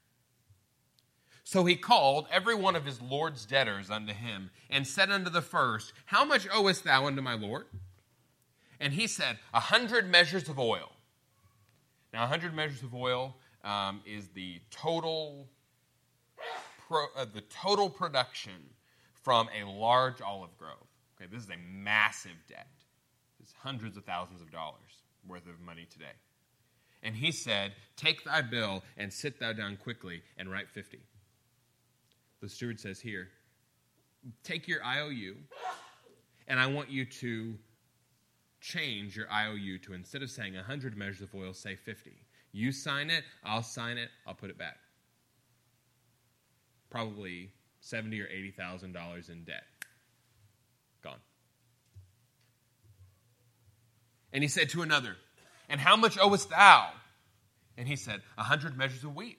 So 1.45 1.67
he 1.67 1.77
called 1.77 2.27
every 2.33 2.55
one 2.55 2.75
of 2.75 2.87
his 2.87 3.03
Lord's 3.03 3.45
debtors 3.45 3.91
unto 3.91 4.15
him, 4.15 4.51
and 4.71 4.87
said 4.87 5.11
unto 5.11 5.29
the 5.29 5.43
first, 5.43 5.93
How 6.07 6.25
much 6.25 6.49
owest 6.51 6.85
thou 6.85 7.07
unto 7.07 7.21
my 7.21 7.35
Lord? 7.35 7.67
And 8.81 8.95
he 8.95 9.07
said, 9.07 9.39
A 9.53 9.61
hundred 9.61 10.09
measures 10.09 10.49
of 10.49 10.59
oil. 10.59 10.91
Now, 12.15 12.25
a 12.25 12.29
hundred 12.29 12.55
measures 12.55 12.83
of 12.83 12.95
oil 12.95 13.37
um, 13.63 14.01
is 14.07 14.29
the 14.29 14.63
total, 14.71 15.49
pro, 16.89 17.05
uh, 17.15 17.27
the 17.31 17.43
total 17.43 17.91
production 17.91 18.71
from 19.13 19.51
a 19.55 19.69
large 19.69 20.23
olive 20.23 20.57
grove. 20.57 20.87
Okay, 21.23 21.31
this 21.33 21.45
is 21.45 21.51
a 21.51 21.59
massive 21.71 22.37
debt. 22.49 22.67
It's 23.41 23.53
hundreds 23.53 23.97
of 23.97 24.05
thousands 24.05 24.41
of 24.41 24.51
dollars 24.51 25.05
worth 25.29 25.47
of 25.47 25.61
money 25.61 25.87
today. 25.91 26.17
And 27.03 27.15
he 27.15 27.31
said, 27.31 27.73
Take 27.97 28.25
thy 28.25 28.43
bill 28.43 28.83
and 28.97 29.13
sit 29.13 29.39
thou 29.39 29.53
down 29.53 29.77
quickly 29.77 30.23
and 30.37 30.51
write 30.51 30.69
fifty 30.69 31.01
the 32.43 32.49
steward 32.49 32.79
says 32.79 33.01
here 33.01 33.29
take 34.43 34.69
your 34.69 34.85
IOU, 34.85 35.37
and 36.49 36.61
I 36.61 36.67
want 36.67 36.91
you 36.91 37.05
to 37.05 37.55
change 38.61 39.17
your 39.17 39.33
IOU 39.33 39.79
to 39.79 39.95
instead 39.95 40.23
of 40.23 40.31
saying 40.31 40.55
100 40.55 40.97
measures 40.97 41.23
of 41.23 41.35
oil, 41.35 41.53
say 41.53 41.75
50. 41.75 42.13
You 42.53 42.71
sign 42.71 43.11
it, 43.11 43.25
I'll 43.45 43.63
sign 43.63 43.97
it, 43.97 44.11
I'll 44.27 44.35
put 44.35 44.51
it 44.51 44.59
back. 44.59 44.77
Probably 46.91 47.51
seventy 47.81 48.21
or 48.21 48.27
eighty 48.27 48.51
thousand 48.51 48.93
dollars 48.93 49.31
in 49.31 49.45
debt. 49.45 49.65
And 54.33 54.43
he 54.43 54.49
said 54.49 54.71
to 54.71 54.83
another, 54.83 55.17
And 55.69 55.81
how 55.81 55.97
much 55.97 56.19
owest 56.19 56.51
thou? 56.51 56.91
And 57.77 57.89
he 57.89 57.97
said, 57.97 58.23
A 58.39 58.43
hundred 58.43 58.77
measures 58.77 59.05
of 59.05 59.15
wheat. 59.15 59.39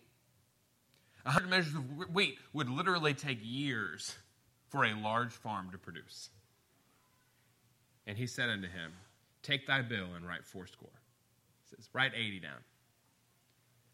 A 1.26 1.30
100 1.30 1.50
measures 1.50 1.74
of 1.74 2.14
wheat 2.14 2.38
would 2.52 2.70
literally 2.70 3.14
take 3.14 3.40
years 3.42 4.14
for 4.68 4.84
a 4.84 4.94
large 4.94 5.32
farm 5.32 5.70
to 5.72 5.78
produce. 5.78 6.30
And 8.06 8.18
he 8.18 8.28
said 8.28 8.50
unto 8.50 8.68
him, 8.68 8.92
Take 9.42 9.66
thy 9.66 9.82
bill 9.82 10.16
and 10.16 10.28
write 10.28 10.46
fourscore. 10.46 10.90
He 11.62 11.76
says, 11.76 11.90
Write 11.94 12.12
80 12.14 12.42
down. 12.42 12.60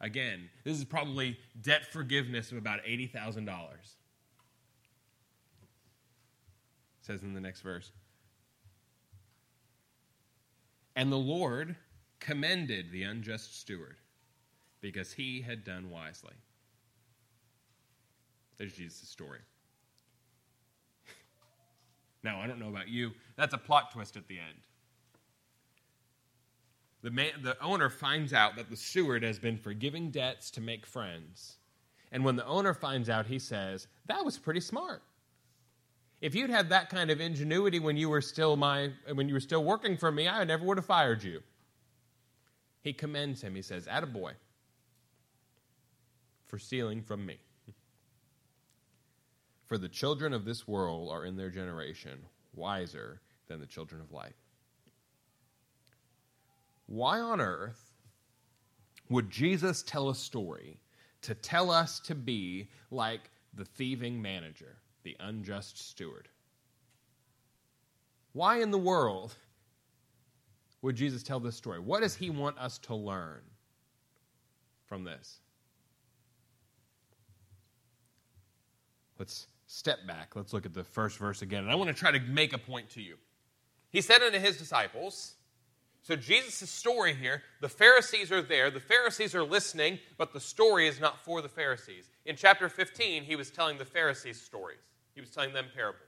Again, 0.01 0.49
this 0.63 0.77
is 0.77 0.85
probably 0.85 1.37
debt 1.61 1.85
forgiveness 1.91 2.51
of 2.51 2.57
about 2.57 2.79
$80,000. 2.83 3.49
says 7.01 7.23
in 7.23 7.33
the 7.33 7.41
next 7.41 7.61
verse. 7.61 7.91
And 10.99 11.09
the 11.09 11.15
Lord 11.15 11.77
commended 12.19 12.91
the 12.91 13.03
unjust 13.03 13.57
steward 13.57 13.95
because 14.81 15.13
he 15.13 15.39
had 15.39 15.63
done 15.63 15.89
wisely. 15.89 16.33
There's 18.57 18.73
Jesus' 18.73 19.07
story. 19.07 19.39
now, 22.23 22.41
I 22.41 22.47
don't 22.47 22.59
know 22.59 22.67
about 22.67 22.89
you, 22.89 23.11
that's 23.37 23.53
a 23.53 23.57
plot 23.57 23.93
twist 23.93 24.17
at 24.17 24.27
the 24.27 24.39
end. 24.39 24.59
The, 27.01 27.11
man, 27.11 27.31
the 27.43 27.57
owner 27.63 27.89
finds 27.89 28.33
out 28.33 28.57
that 28.57 28.69
the 28.69 28.75
steward 28.75 29.23
has 29.23 29.39
been 29.39 29.55
forgiving 29.55 30.11
debts 30.11 30.51
to 30.51 30.59
make 30.59 30.85
friends. 30.85 31.59
And 32.11 32.25
when 32.25 32.35
the 32.35 32.45
owner 32.45 32.73
finds 32.73 33.09
out, 33.09 33.25
he 33.25 33.39
says, 33.39 33.87
That 34.07 34.25
was 34.25 34.37
pretty 34.37 34.59
smart. 34.59 35.01
If 36.21 36.35
you'd 36.35 36.49
had 36.49 36.69
that 36.69 36.89
kind 36.89 37.11
of 37.11 37.21
ingenuity 37.21 37.79
when 37.79 37.95
you 37.95 38.09
were 38.09 38.21
still 38.21 38.57
my 38.57 38.91
when 39.13 39.27
you 39.27 39.33
were 39.33 39.39
still 39.39 39.63
working 39.63 39.97
for 39.97 40.11
me, 40.11 40.27
I 40.27 40.43
never 40.43 40.65
would 40.65 40.77
have 40.77 40.85
fired 40.85 41.23
you. 41.23 41.41
He 42.81 42.93
commends 42.93 43.41
him. 43.41 43.55
He 43.55 43.61
says, 43.61 43.87
Attaboy 43.87 44.33
for 46.47 46.57
stealing 46.57 47.01
from 47.01 47.25
me. 47.25 47.37
For 49.67 49.77
the 49.77 49.87
children 49.87 50.33
of 50.33 50.45
this 50.45 50.67
world 50.67 51.11
are 51.11 51.25
in 51.25 51.37
their 51.37 51.51
generation 51.51 52.19
wiser 52.55 53.21
than 53.47 53.59
the 53.59 53.67
children 53.67 54.01
of 54.01 54.11
light. 54.11 54.33
Why 56.87 57.19
on 57.19 57.39
earth 57.39 57.93
would 59.09 59.29
Jesus 59.29 59.83
tell 59.83 60.09
a 60.09 60.15
story 60.15 60.79
to 61.21 61.35
tell 61.35 61.69
us 61.69 61.99
to 62.01 62.15
be 62.15 62.69
like 62.89 63.29
the 63.53 63.65
thieving 63.65 64.21
manager, 64.21 64.77
the 65.03 65.15
unjust 65.19 65.77
steward? 65.77 66.29
Why 68.33 68.61
in 68.61 68.71
the 68.71 68.77
world 68.77 69.35
would 70.81 70.95
Jesus 70.95 71.23
tell 71.23 71.39
this 71.39 71.55
story? 71.55 71.79
What 71.79 72.01
does 72.01 72.15
he 72.15 72.29
want 72.29 72.57
us 72.57 72.77
to 72.79 72.95
learn 72.95 73.41
from 74.85 75.03
this? 75.03 75.39
Let's 79.17 79.47
step 79.67 80.07
back. 80.07 80.35
Let's 80.35 80.53
look 80.53 80.65
at 80.65 80.73
the 80.73 80.83
first 80.83 81.17
verse 81.17 81.41
again. 81.41 81.63
And 81.63 81.71
I 81.71 81.75
want 81.75 81.89
to 81.89 81.93
try 81.93 82.11
to 82.11 82.19
make 82.19 82.53
a 82.53 82.57
point 82.57 82.89
to 82.91 83.01
you. 83.01 83.17
He 83.89 84.01
said 84.01 84.21
unto 84.21 84.39
his 84.39 84.57
disciples, 84.57 85.33
so 86.01 86.15
Jesus' 86.15 86.69
story 86.69 87.13
here, 87.13 87.43
the 87.61 87.69
Pharisees 87.69 88.31
are 88.31 88.41
there, 88.41 88.71
the 88.71 88.79
Pharisees 88.79 89.35
are 89.35 89.43
listening, 89.43 89.99
but 90.17 90.33
the 90.33 90.39
story 90.39 90.87
is 90.87 90.99
not 90.99 91.23
for 91.23 91.41
the 91.41 91.49
Pharisees. 91.49 92.09
In 92.25 92.35
chapter 92.35 92.69
15, 92.69 93.23
he 93.23 93.35
was 93.35 93.51
telling 93.51 93.77
the 93.77 93.85
Pharisees 93.85 94.41
stories, 94.41 94.79
he 95.13 95.21
was 95.21 95.29
telling 95.29 95.53
them 95.53 95.65
parables. 95.75 96.03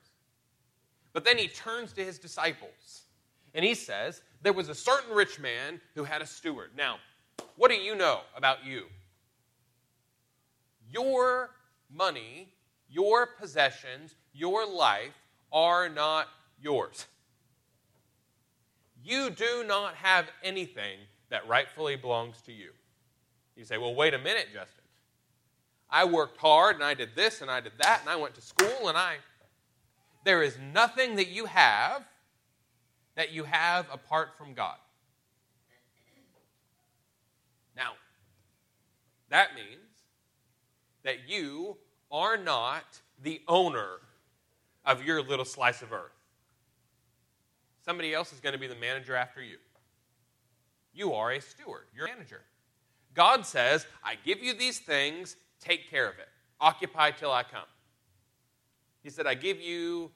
But 1.14 1.26
then 1.26 1.38
he 1.38 1.48
turns 1.48 1.92
to 1.94 2.04
his 2.04 2.18
disciples 2.18 3.04
and 3.54 3.66
he 3.66 3.76
says, 3.76 4.22
There 4.42 4.54
was 4.54 4.70
a 4.70 4.76
certain 4.76 5.14
rich 5.14 5.40
man 5.40 5.82
who 5.94 6.06
had 6.06 6.22
a 6.22 6.26
steward. 6.26 6.70
Now, 6.78 6.98
what 7.58 7.70
do 7.70 7.76
you 7.76 7.96
know 7.96 8.22
about 8.36 8.66
you? 8.66 8.86
Your 10.90 11.50
money 11.90 12.48
your 12.92 13.26
possessions, 13.26 14.16
your 14.34 14.68
life 14.68 15.14
are 15.52 15.88
not 15.88 16.28
yours. 16.62 17.08
You 19.04 19.30
do 19.30 19.64
not 19.66 19.96
have 19.96 20.30
anything 20.44 21.00
that 21.30 21.48
rightfully 21.48 21.96
belongs 21.96 22.42
to 22.42 22.52
you. 22.52 22.72
You 23.56 23.66
say, 23.66 23.78
well, 23.78 23.96
wait 23.96 24.14
a 24.14 24.18
minute, 24.18 24.48
Justin. 24.54 24.84
I 25.90 26.06
worked 26.06 26.38
hard 26.38 26.76
and 26.76 26.84
I 26.84 26.94
did 26.94 27.16
this 27.16 27.42
and 27.42 27.52
I 27.52 27.60
did 27.60 27.74
that 27.80 28.02
and 28.02 28.10
I 28.10 28.16
went 28.16 28.36
to 28.36 28.42
school 28.42 28.88
and 28.88 28.98
I. 28.98 29.16
There 30.24 30.42
is 30.42 30.58
nothing 30.74 31.16
that 31.16 31.28
you 31.28 31.46
have 31.46 32.04
that 33.16 33.32
you 33.32 33.44
have 33.44 33.88
apart 33.92 34.30
from 34.38 34.54
God. 34.54 34.78
Now, 37.76 37.94
that 39.30 39.56
means 39.56 39.80
that 41.04 41.28
you 41.28 41.78
are 42.12 42.38
not 42.38 43.02
the 43.22 43.42
owner 43.48 43.98
of 44.86 45.04
your 45.04 45.22
little 45.22 45.46
slice 45.46 45.82
of 45.82 45.92
earth. 45.92 46.21
Somebody 47.92 48.14
else 48.14 48.32
is 48.32 48.40
going 48.40 48.54
to 48.54 48.60
be 48.60 48.68
the 48.68 48.76
manager 48.76 49.18
after 49.18 49.44
you. 49.44 49.58
You 50.94 51.12
are 51.12 51.34
a 51.34 51.42
steward, 51.42 51.88
you're 51.94 52.06
a 52.06 52.10
manager. 52.10 52.40
God 53.14 53.46
says, 53.46 53.86
I 54.02 54.16
give 54.16 54.42
you 54.42 54.54
these 54.54 54.80
things, 54.80 55.36
take 55.60 55.90
care 55.90 56.08
of 56.08 56.18
it. 56.18 56.30
Occupy 56.62 57.12
till 57.12 57.34
I 57.34 57.44
come. 57.44 57.68
He 59.04 59.10
said, 59.10 59.28
I 59.28 59.34
give 59.34 59.60
you 59.60 60.10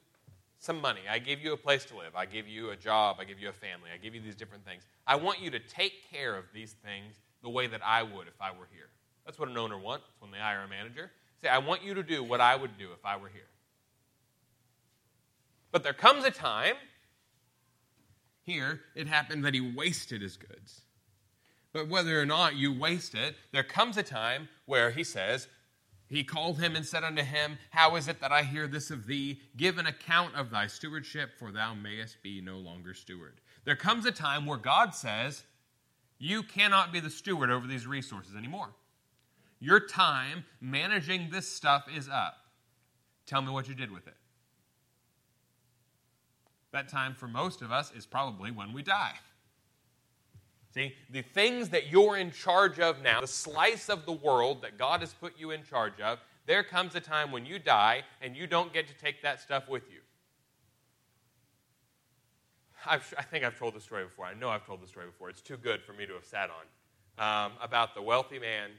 some 0.57 0.79
money. 0.79 1.01
I 1.09 1.19
give 1.19 1.41
you 1.41 1.51
a 1.51 1.57
place 1.57 1.83
to 1.87 1.97
live. 1.97 2.15
I 2.15 2.25
give 2.25 2.47
you 2.47 2.69
a 2.69 2.77
job. 2.77 3.17
I 3.19 3.25
give 3.25 3.41
you 3.41 3.49
a 3.49 3.51
family. 3.51 3.89
I 3.93 3.97
give 3.97 4.15
you 4.15 4.21
these 4.21 4.35
different 4.35 4.63
things. 4.63 4.83
I 5.05 5.17
want 5.17 5.41
you 5.41 5.51
to 5.51 5.59
take 5.59 6.09
care 6.09 6.37
of 6.37 6.45
these 6.53 6.77
things 6.81 7.15
the 7.43 7.49
way 7.49 7.67
that 7.67 7.81
I 7.85 8.03
would 8.03 8.29
if 8.29 8.39
I 8.39 8.51
were 8.51 8.69
here. 8.71 8.87
That's 9.25 9.37
what 9.37 9.49
an 9.49 9.57
owner 9.57 9.77
wants 9.77 10.05
when 10.19 10.31
they 10.31 10.37
hire 10.37 10.61
a 10.61 10.67
manager. 10.69 11.11
Say, 11.41 11.49
I 11.49 11.57
want 11.57 11.83
you 11.83 11.93
to 11.93 12.03
do 12.03 12.23
what 12.23 12.39
I 12.39 12.55
would 12.55 12.77
do 12.77 12.93
if 12.93 13.03
I 13.05 13.17
were 13.17 13.27
here. 13.27 13.49
But 15.73 15.83
there 15.83 15.91
comes 15.91 16.23
a 16.23 16.31
time, 16.31 16.75
here, 18.45 18.81
it 18.93 19.07
happened 19.07 19.43
that 19.43 19.53
he 19.53 19.61
wasted 19.61 20.21
his 20.21 20.37
goods. 20.37 20.81
But 21.73 21.89
whether 21.89 22.21
or 22.21 22.25
not 22.25 22.55
you 22.55 22.77
waste 22.77 23.15
it, 23.15 23.35
there 23.51 23.63
comes 23.63 23.97
a 23.97 24.03
time 24.03 24.47
where 24.65 24.91
he 24.91 25.03
says, 25.03 25.47
He 26.07 26.23
called 26.23 26.61
him 26.61 26.75
and 26.75 26.85
said 26.85 27.03
unto 27.03 27.23
him, 27.23 27.57
How 27.71 27.95
is 27.95 28.07
it 28.07 28.21
that 28.21 28.31
I 28.31 28.43
hear 28.43 28.67
this 28.67 28.91
of 28.91 29.07
thee? 29.07 29.41
Give 29.57 29.77
an 29.77 29.87
account 29.87 30.35
of 30.35 30.51
thy 30.51 30.67
stewardship, 30.67 31.31
for 31.37 31.51
thou 31.51 31.73
mayest 31.73 32.23
be 32.23 32.39
no 32.39 32.59
longer 32.59 32.93
steward. 32.93 33.41
There 33.65 33.75
comes 33.75 34.05
a 34.05 34.11
time 34.11 34.45
where 34.45 34.57
God 34.57 34.95
says, 34.95 35.43
You 36.19 36.43
cannot 36.43 36.93
be 36.93 36.99
the 36.99 37.09
steward 37.09 37.49
over 37.49 37.67
these 37.67 37.87
resources 37.87 38.35
anymore. 38.35 38.69
Your 39.59 39.79
time 39.79 40.45
managing 40.61 41.29
this 41.31 41.51
stuff 41.51 41.87
is 41.93 42.07
up. 42.07 42.37
Tell 43.25 43.41
me 43.41 43.51
what 43.51 43.67
you 43.67 43.73
did 43.73 43.91
with 43.91 44.07
it. 44.07 44.15
That 46.75 46.89
time 46.89 47.15
for 47.15 47.29
most 47.29 47.61
of 47.61 47.71
us 47.71 47.93
is 47.95 48.05
probably 48.05 48.51
when 48.51 48.73
we 48.73 48.83
die. 48.83 49.13
See, 50.73 50.93
the 51.09 51.21
things 51.21 51.69
that 51.69 51.89
you're 51.89 52.17
in 52.17 52.31
charge 52.31 52.81
of 52.81 53.01
now, 53.01 53.21
the 53.21 53.27
slice 53.27 53.87
of 53.87 54.05
the 54.05 54.11
world 54.11 54.61
that 54.61 54.77
God 54.77 54.99
has 54.99 55.13
put 55.13 55.39
you 55.39 55.51
in 55.51 55.63
charge 55.63 56.01
of, 56.01 56.19
there 56.47 56.63
comes 56.63 56.93
a 56.93 56.99
time 56.99 57.31
when 57.31 57.45
you 57.45 57.59
die 57.59 58.03
and 58.21 58.35
you 58.35 58.45
don't 58.45 58.73
get 58.73 58.89
to 58.89 58.93
take 58.93 59.21
that 59.21 59.39
stuff 59.39 59.69
with 59.69 59.83
you. 59.89 59.99
I've, 62.85 63.13
i 63.17 63.21
think 63.21 63.45
I've 63.45 63.57
told 63.57 63.73
the 63.73 63.79
story 63.79 64.03
before. 64.03 64.25
I 64.25 64.33
know 64.33 64.49
I've 64.49 64.65
told 64.65 64.83
the 64.83 64.87
story 64.87 65.05
before. 65.05 65.29
It's 65.29 65.41
too 65.41 65.55
good 65.55 65.81
for 65.81 65.93
me 65.93 66.05
to 66.05 66.13
have 66.15 66.25
sat 66.25 66.49
on. 66.49 67.45
Um, 67.45 67.53
about 67.61 67.95
the 67.95 68.01
wealthy 68.01 68.37
man 68.37 68.71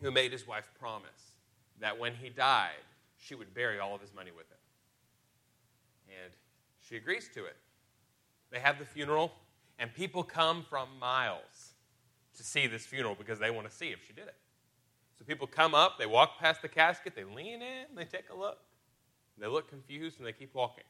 who 0.00 0.10
made 0.10 0.32
his 0.32 0.46
wife 0.46 0.70
promise 0.80 1.34
that 1.80 1.98
when 1.98 2.14
he 2.14 2.30
died, 2.30 2.80
she 3.18 3.34
would 3.34 3.52
bury 3.52 3.78
all 3.78 3.94
of 3.94 4.00
his 4.00 4.14
money 4.14 4.30
with 4.34 4.48
him. 4.48 4.56
And 6.24 6.32
she 6.90 6.96
agrees 6.96 7.30
to 7.34 7.44
it. 7.44 7.56
They 8.50 8.58
have 8.58 8.78
the 8.78 8.84
funeral. 8.84 9.32
And 9.78 9.94
people 9.94 10.22
come 10.22 10.64
from 10.68 10.88
miles 11.00 11.74
to 12.36 12.44
see 12.44 12.66
this 12.66 12.84
funeral 12.84 13.14
because 13.14 13.38
they 13.38 13.50
want 13.50 13.70
to 13.70 13.74
see 13.74 13.88
if 13.88 14.00
she 14.06 14.12
did 14.12 14.26
it. 14.26 14.34
So 15.18 15.24
people 15.24 15.46
come 15.46 15.74
up, 15.74 15.98
they 15.98 16.06
walk 16.06 16.38
past 16.38 16.60
the 16.60 16.68
casket, 16.68 17.14
they 17.14 17.24
lean 17.24 17.62
in, 17.62 17.94
they 17.94 18.04
take 18.04 18.28
a 18.30 18.36
look. 18.36 18.58
They 19.38 19.46
look 19.46 19.70
confused 19.70 20.18
and 20.18 20.26
they 20.26 20.32
keep 20.32 20.54
walking. 20.54 20.84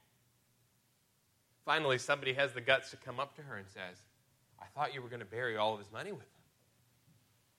Finally, 1.64 1.98
somebody 1.98 2.32
has 2.32 2.52
the 2.52 2.60
guts 2.60 2.90
to 2.90 2.96
come 2.96 3.20
up 3.20 3.36
to 3.36 3.42
her 3.42 3.56
and 3.56 3.66
says, 3.68 4.02
I 4.60 4.66
thought 4.74 4.92
you 4.92 5.02
were 5.02 5.08
going 5.08 5.20
to 5.20 5.26
bury 5.26 5.56
all 5.56 5.74
of 5.74 5.78
his 5.78 5.92
money 5.92 6.10
with 6.10 6.22
him. 6.22 6.42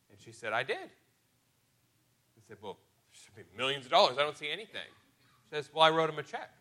And 0.10 0.19
she 0.19 0.34
said, 0.34 0.51
I 0.51 0.63
did. 0.63 0.89
He 2.36 2.41
said, 2.45 2.58
Well, 2.62 2.73
there 2.73 3.21
should 3.23 3.36
be 3.36 3.43
millions 3.58 3.86
of 3.86 3.91
dollars. 3.91 4.17
I 4.17 4.23
don't 4.23 4.38
see 4.38 4.49
anything. 4.51 4.89
She 5.43 5.56
says, 5.56 5.69
Well, 5.73 5.84
I 5.84 5.89
wrote 5.89 6.10
him 6.10 6.19
a 6.19 6.23
check. 6.23 6.51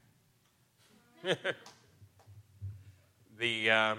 the 3.38 3.70
um, 3.70 3.98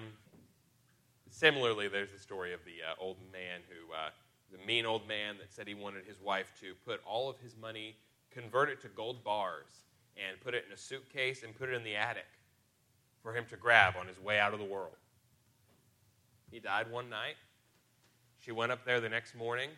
Similarly, 1.41 1.87
there's 1.87 2.11
the 2.11 2.19
story 2.19 2.53
of 2.53 2.59
the 2.65 2.83
uh, 2.87 3.03
old 3.03 3.17
man 3.31 3.61
who, 3.67 3.91
uh, 3.93 4.09
the 4.51 4.63
mean 4.63 4.85
old 4.85 5.07
man 5.07 5.37
that 5.39 5.51
said 5.51 5.67
he 5.67 5.73
wanted 5.73 6.05
his 6.05 6.21
wife 6.21 6.53
to 6.59 6.75
put 6.85 7.01
all 7.03 7.31
of 7.31 7.39
his 7.39 7.55
money, 7.57 7.95
convert 8.29 8.69
it 8.69 8.79
to 8.81 8.89
gold 8.89 9.23
bars, 9.23 9.85
and 10.15 10.39
put 10.41 10.53
it 10.53 10.65
in 10.67 10.71
a 10.71 10.77
suitcase 10.77 11.41
and 11.41 11.57
put 11.57 11.69
it 11.69 11.73
in 11.73 11.83
the 11.83 11.95
attic 11.95 12.27
for 13.23 13.33
him 13.33 13.45
to 13.49 13.55
grab 13.55 13.95
on 13.99 14.05
his 14.07 14.19
way 14.19 14.39
out 14.39 14.53
of 14.53 14.59
the 14.59 14.65
world. 14.65 14.97
He 16.51 16.59
died 16.59 16.91
one 16.91 17.09
night. 17.09 17.37
She 18.37 18.51
went 18.51 18.71
up 18.71 18.85
there 18.85 18.99
the 18.99 19.09
next 19.09 19.33
morning, 19.33 19.69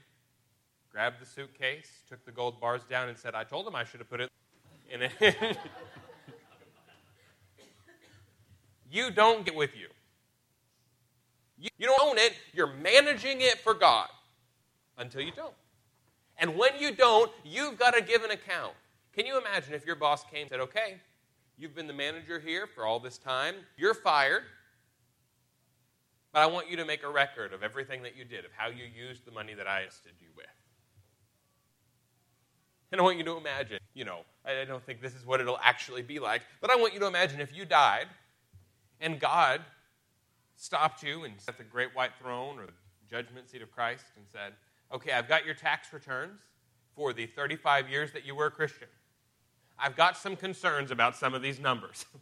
grabbed 0.91 1.21
the 1.21 1.25
suitcase, 1.25 2.03
took 2.09 2.25
the 2.25 2.31
gold 2.31 2.59
bars 2.59 2.81
down, 2.89 3.07
and 3.07 3.17
said, 3.17 3.35
I 3.35 3.45
told 3.45 3.65
him 3.65 3.73
I 3.75 3.85
should 3.85 4.01
have 4.01 4.09
put 4.09 4.19
it 4.19 4.29
in 4.91 5.03
it. 5.03 5.57
you 8.93 9.09
don't 9.09 9.43
get 9.43 9.55
with 9.55 9.75
you. 9.75 9.87
You 11.57 11.87
don't 11.87 12.01
own 12.01 12.17
it, 12.17 12.33
you're 12.53 12.73
managing 12.75 13.41
it 13.41 13.59
for 13.59 13.73
God 13.73 14.07
until 14.97 15.21
you 15.21 15.31
don't. 15.35 15.53
And 16.37 16.57
when 16.57 16.71
you 16.79 16.93
don't, 16.93 17.31
you've 17.43 17.79
got 17.79 17.91
to 17.91 18.01
give 18.01 18.23
an 18.23 18.31
account. 18.31 18.73
Can 19.13 19.25
you 19.25 19.39
imagine 19.39 19.73
if 19.73 19.85
your 19.85 19.95
boss 19.95 20.23
came 20.23 20.41
and 20.41 20.49
said, 20.49 20.59
okay, 20.59 20.97
you've 21.57 21.73
been 21.73 21.87
the 21.87 21.93
manager 21.93 22.39
here 22.39 22.67
for 22.67 22.85
all 22.85 22.99
this 22.99 23.17
time, 23.17 23.55
you're 23.77 23.93
fired, 23.93 24.43
but 26.31 26.41
I 26.41 26.47
want 26.47 26.69
you 26.69 26.77
to 26.77 26.85
make 26.85 27.03
a 27.03 27.09
record 27.09 27.53
of 27.53 27.63
everything 27.63 28.03
that 28.03 28.15
you 28.15 28.25
did, 28.25 28.45
of 28.45 28.51
how 28.55 28.69
you 28.69 28.83
used 28.85 29.25
the 29.25 29.31
money 29.31 29.53
that 29.53 29.67
I 29.67 29.83
trusted 29.83 30.13
you 30.19 30.27
with. 30.35 30.45
And 32.91 33.01
I 33.01 33.03
want 33.03 33.17
you 33.17 33.23
to 33.23 33.37
imagine, 33.37 33.79
you 33.95 34.05
know, 34.05 34.19
I 34.45 34.65
don't 34.65 34.83
think 34.83 35.01
this 35.01 35.15
is 35.15 35.25
what 35.25 35.39
it'll 35.39 35.59
actually 35.63 36.03
be 36.03 36.19
like, 36.19 36.41
but 36.61 36.69
I 36.69 36.75
want 36.75 36.93
you 36.93 36.99
to 36.99 37.07
imagine 37.07 37.39
if 37.39 37.55
you 37.55 37.65
died 37.65 38.07
and 39.03 39.19
God 39.19 39.61
stopped 40.55 41.03
you 41.03 41.25
and 41.25 41.33
at 41.47 41.57
the 41.57 41.63
great 41.63 41.93
white 41.93 42.11
throne 42.19 42.57
or 42.57 42.65
the 42.65 42.71
judgment 43.09 43.49
seat 43.49 43.61
of 43.61 43.71
Christ 43.71 44.05
and 44.15 44.25
said, 44.31 44.53
Okay, 44.91 45.11
I've 45.11 45.27
got 45.27 45.45
your 45.45 45.55
tax 45.55 45.91
returns 45.91 46.39
for 46.95 47.13
the 47.13 47.25
35 47.25 47.89
years 47.89 48.13
that 48.13 48.25
you 48.25 48.33
were 48.33 48.45
a 48.45 48.51
Christian. 48.51 48.87
I've 49.77 49.95
got 49.95 50.17
some 50.17 50.35
concerns 50.35 50.91
about 50.91 51.15
some 51.15 51.33
of 51.33 51.41
these 51.41 51.59
numbers. 51.59 52.05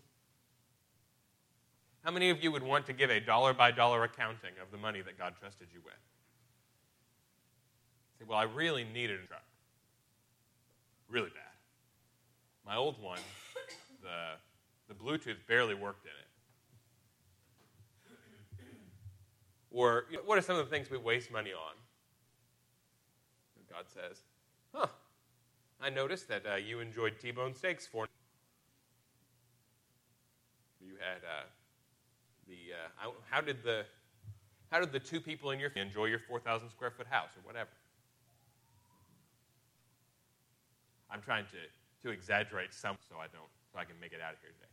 How 2.04 2.12
many 2.12 2.30
of 2.30 2.44
you 2.44 2.52
would 2.52 2.64
want 2.64 2.88
to 2.88 2.94
give 2.94 3.12
a 3.12 3.20
dollar 3.20 3.54
by 3.54 3.72
dollar 3.72 4.04
accounting 4.04 4.54
of 4.62 4.72
the 4.72 4.78
money 4.78 5.02
that 5.02 5.20
God 5.20 5.34
trusted 5.40 5.68
you 5.72 5.82
with? 5.84 5.94
Say, 8.18 8.26
well, 8.28 8.40
I 8.40 8.44
really 8.44 8.86
needed 8.86 9.20
a 9.24 9.28
truck. 9.28 9.44
Really 11.10 11.30
bad. 11.30 11.44
My 12.66 12.76
old 12.76 13.02
one, 13.02 13.20
the, 14.02 14.38
the 14.88 14.96
Bluetooth 14.96 15.46
barely 15.48 15.76
worked 15.76 16.06
in 16.06 16.12
it. 16.12 16.31
Or 19.72 20.06
you 20.10 20.18
know, 20.18 20.24
what 20.26 20.38
are 20.38 20.42
some 20.42 20.58
of 20.58 20.66
the 20.66 20.72
things 20.72 20.90
we 20.92 20.98
waste 20.98 21.32
money 21.32 21.52
on? 21.52 21.76
God 23.72 23.86
says, 23.88 24.24
huh, 24.76 24.88
I 25.80 25.90
noticed 25.90 26.28
that 26.28 26.44
uh, 26.46 26.56
you 26.56 26.82
enjoyed 26.82 27.14
T-bone 27.22 27.54
steaks 27.54 27.88
for. 27.88 28.06
You 30.82 30.96
had 31.00 31.24
uh, 31.24 31.46
the 32.48 32.74
uh, 33.08 33.12
how 33.30 33.40
did 33.40 33.64
the 33.64 33.86
how 34.72 34.80
did 34.80 34.92
the 34.92 35.00
two 35.00 35.22
people 35.22 35.52
in 35.52 35.60
your 35.60 35.70
family 35.70 35.88
enjoy 35.88 36.06
your 36.06 36.20
4,000 36.20 36.70
square 36.70 36.92
foot 36.92 37.08
house 37.08 37.30
or 37.38 37.48
whatever? 37.48 37.70
I'm 41.10 41.22
trying 41.22 41.46
to 41.46 42.08
to 42.08 42.14
exaggerate 42.14 42.74
some 42.74 42.98
so 43.08 43.16
I 43.16 43.28
don't 43.32 43.52
so 43.72 43.80
I 43.80 43.86
can 43.86 43.96
make 44.02 44.12
it 44.12 44.20
out 44.22 44.34
of 44.34 44.40
here 44.42 44.52
today 44.52 44.71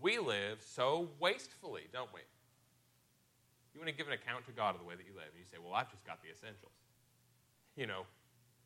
we 0.00 0.18
live 0.18 0.62
so 0.62 1.08
wastefully, 1.18 1.82
don't 1.92 2.12
we? 2.12 2.20
You 3.74 3.80
want 3.80 3.88
to 3.88 3.96
give 3.96 4.08
an 4.08 4.14
account 4.14 4.46
to 4.46 4.52
God 4.52 4.74
of 4.74 4.80
the 4.80 4.86
way 4.86 4.94
that 4.96 5.06
you 5.06 5.12
live, 5.14 5.30
and 5.30 5.38
you 5.38 5.46
say, 5.50 5.58
Well, 5.62 5.74
I've 5.74 5.90
just 5.90 6.04
got 6.04 6.22
the 6.22 6.30
essentials. 6.30 6.72
You 7.76 7.86
know, 7.86 8.02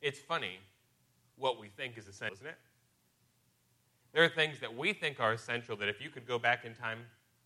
it's 0.01 0.19
funny 0.19 0.59
what 1.37 1.61
we 1.61 1.69
think 1.69 1.99
is 1.99 2.09
essential, 2.09 2.37
isn't 2.37 2.47
it? 2.47 2.59
There 4.13 4.23
are 4.23 4.29
things 4.29 4.61
that 4.61 4.77
we 4.77 4.93
think 4.93 5.19
are 5.19 5.33
essential 5.33 5.77
that 5.77 5.89
if 5.89 6.01
you 6.01 6.09
could 6.09 6.27
go 6.27 6.39
back 6.39 6.65
in 6.65 6.75
time 6.75 6.99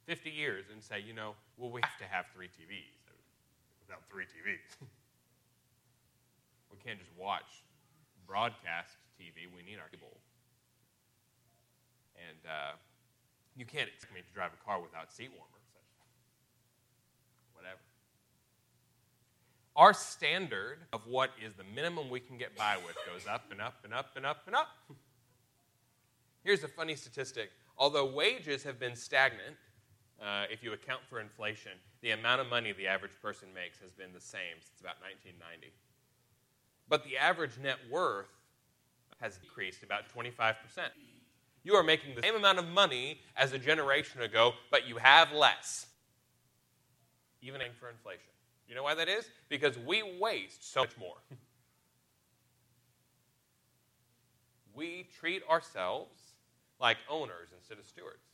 50 0.07 0.31
years 0.31 0.67
and 0.73 0.83
say, 0.83 1.01
you 1.01 1.15
know, 1.15 1.35
well, 1.57 1.71
we 1.71 1.81
have 1.83 1.97
to 1.99 2.05
have 2.05 2.27
three 2.35 2.49
TVs. 2.49 2.97
Without 3.87 4.03
three 4.11 4.25
TVs, 4.25 4.77
we 6.71 6.77
can't 6.85 6.99
just 6.99 7.11
watch 7.19 7.65
broadcast 8.27 8.97
TV. 9.19 9.49
We 9.49 9.63
need 9.65 9.81
our 9.81 9.89
cable. 9.89 10.13
And 12.17 12.41
uh, 12.45 12.77
You 13.59 13.67
can't 13.67 13.89
expect 13.89 14.15
me 14.15 14.21
to 14.21 14.33
drive 14.33 14.53
a 14.55 14.65
car 14.65 14.81
without 14.81 15.11
seat 15.11 15.31
warmers. 15.37 15.51
Whatever. 17.55 17.81
Our 19.75 19.93
standard 19.93 20.79
of 20.93 21.01
what 21.09 21.31
is 21.45 21.55
the 21.55 21.65
minimum 21.75 22.09
we 22.09 22.21
can 22.21 22.39
get 22.39 22.57
by 22.57 22.77
with 22.77 22.95
goes 23.13 23.27
up 23.27 23.47
and 23.51 23.61
up 23.61 23.75
and 23.83 23.93
up 23.93 24.13
and 24.15 24.25
up 24.25 24.43
and 24.47 24.55
up. 24.55 24.69
Here's 26.45 26.63
a 26.63 26.69
funny 26.69 26.95
statistic. 26.95 27.51
Although 27.77 28.07
wages 28.07 28.63
have 28.63 28.79
been 28.79 28.95
stagnant, 28.95 29.57
uh, 30.23 30.45
if 30.51 30.63
you 30.63 30.73
account 30.73 31.01
for 31.11 31.21
inflation, 31.21 31.73
the 32.01 32.13
amount 32.13 32.41
of 32.41 32.47
money 32.47 32.73
the 32.73 32.87
average 32.87 33.21
person 33.21 33.49
makes 33.53 33.81
has 33.81 33.91
been 33.91 34.13
the 34.15 34.21
same 34.21 34.55
since 34.61 34.81
about 34.81 35.03
1990. 35.03 35.73
But 36.89 37.03
the 37.03 37.19
average 37.19 37.59
net 37.61 37.79
worth 37.91 38.31
has 39.21 39.37
decreased 39.37 39.83
about 39.83 40.05
25%. 40.15 40.55
You 41.69 41.75
are 41.75 41.83
making 41.83 42.15
the 42.15 42.23
same 42.23 42.35
amount 42.35 42.59
of 42.59 42.67
money 42.67 43.21
as 43.37 43.53
a 43.53 43.59
generation 43.59 44.23
ago, 44.23 44.55
but 44.71 44.89
you 44.89 44.97
have 44.97 45.33
less, 45.33 45.85
even 47.43 47.61
for 47.79 47.91
inflation. 47.91 48.33
You 48.67 48.75
know 48.75 48.85
why 48.85 48.95
that 48.95 49.07
is? 49.07 49.29
Because 49.51 49.77
we 49.79 50.03
waste 50.19 50.73
so 50.73 50.81
much 50.81 50.97
more. 50.99 51.17
we 54.75 55.09
treat 55.21 55.43
ourselves 55.47 56.19
like 56.81 56.97
owners 57.07 57.51
instead 57.55 57.79
of 57.79 57.85
stewards. 57.85 58.25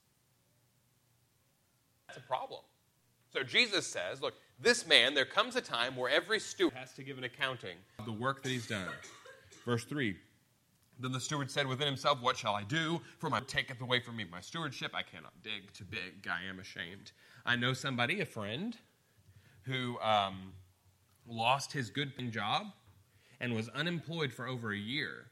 That's 2.07 2.21
a 2.21 2.23
problem. 2.29 2.61
So 3.33 3.43
Jesus 3.43 3.85
says, 3.85 4.23
look, 4.23 4.35
this 4.61 4.87
man, 4.87 5.13
there 5.13 5.25
comes 5.25 5.57
a 5.57 5.61
time 5.61 5.97
where 5.97 6.09
every 6.09 6.39
steward 6.39 6.75
has 6.75 6.93
to 6.93 7.03
give 7.03 7.19
an 7.19 7.25
accounting 7.25 7.79
of 7.99 8.05
the 8.05 8.13
work 8.13 8.45
that 8.45 8.51
he's 8.51 8.69
done. 8.69 8.87
Verse 9.65 9.83
3 9.83 10.15
Then 10.99 11.13
the 11.13 11.21
steward 11.21 11.51
said 11.51 11.67
within 11.67 11.87
himself, 11.87 12.21
What 12.21 12.37
shall 12.37 12.55
I 12.55 12.63
do? 12.63 13.01
For 13.19 13.29
my 13.29 13.41
taketh 13.41 13.81
away 13.81 14.01
from 14.01 14.17
me 14.17 14.25
my 14.31 14.41
stewardship. 14.41 14.93
I 14.95 15.03
cannot 15.03 15.33
dig 15.43 15.73
to 15.75 15.85
big. 15.85 16.29
I 16.31 16.49
am 16.49 16.61
ashamed. 16.61 17.13
I 17.45 17.57
know 17.57 17.73
somebody, 17.73 18.21
a 18.21 18.27
friend, 18.27 18.77
who 19.63 19.99
um, 20.01 20.53
lost 21.27 21.73
his 21.73 21.91
good 21.91 22.13
job 22.31 22.67
and 23.41 23.55
was 23.55 23.69
unemployed 23.71 24.33
for 24.33 24.47
over 24.47 24.73
a 24.73 24.79
year. 24.79 25.27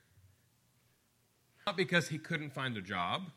Not 1.66 1.76
because 1.76 2.08
he 2.08 2.18
couldn't 2.18 2.52
find 2.52 2.76
a 2.76 2.82
job 2.82 3.30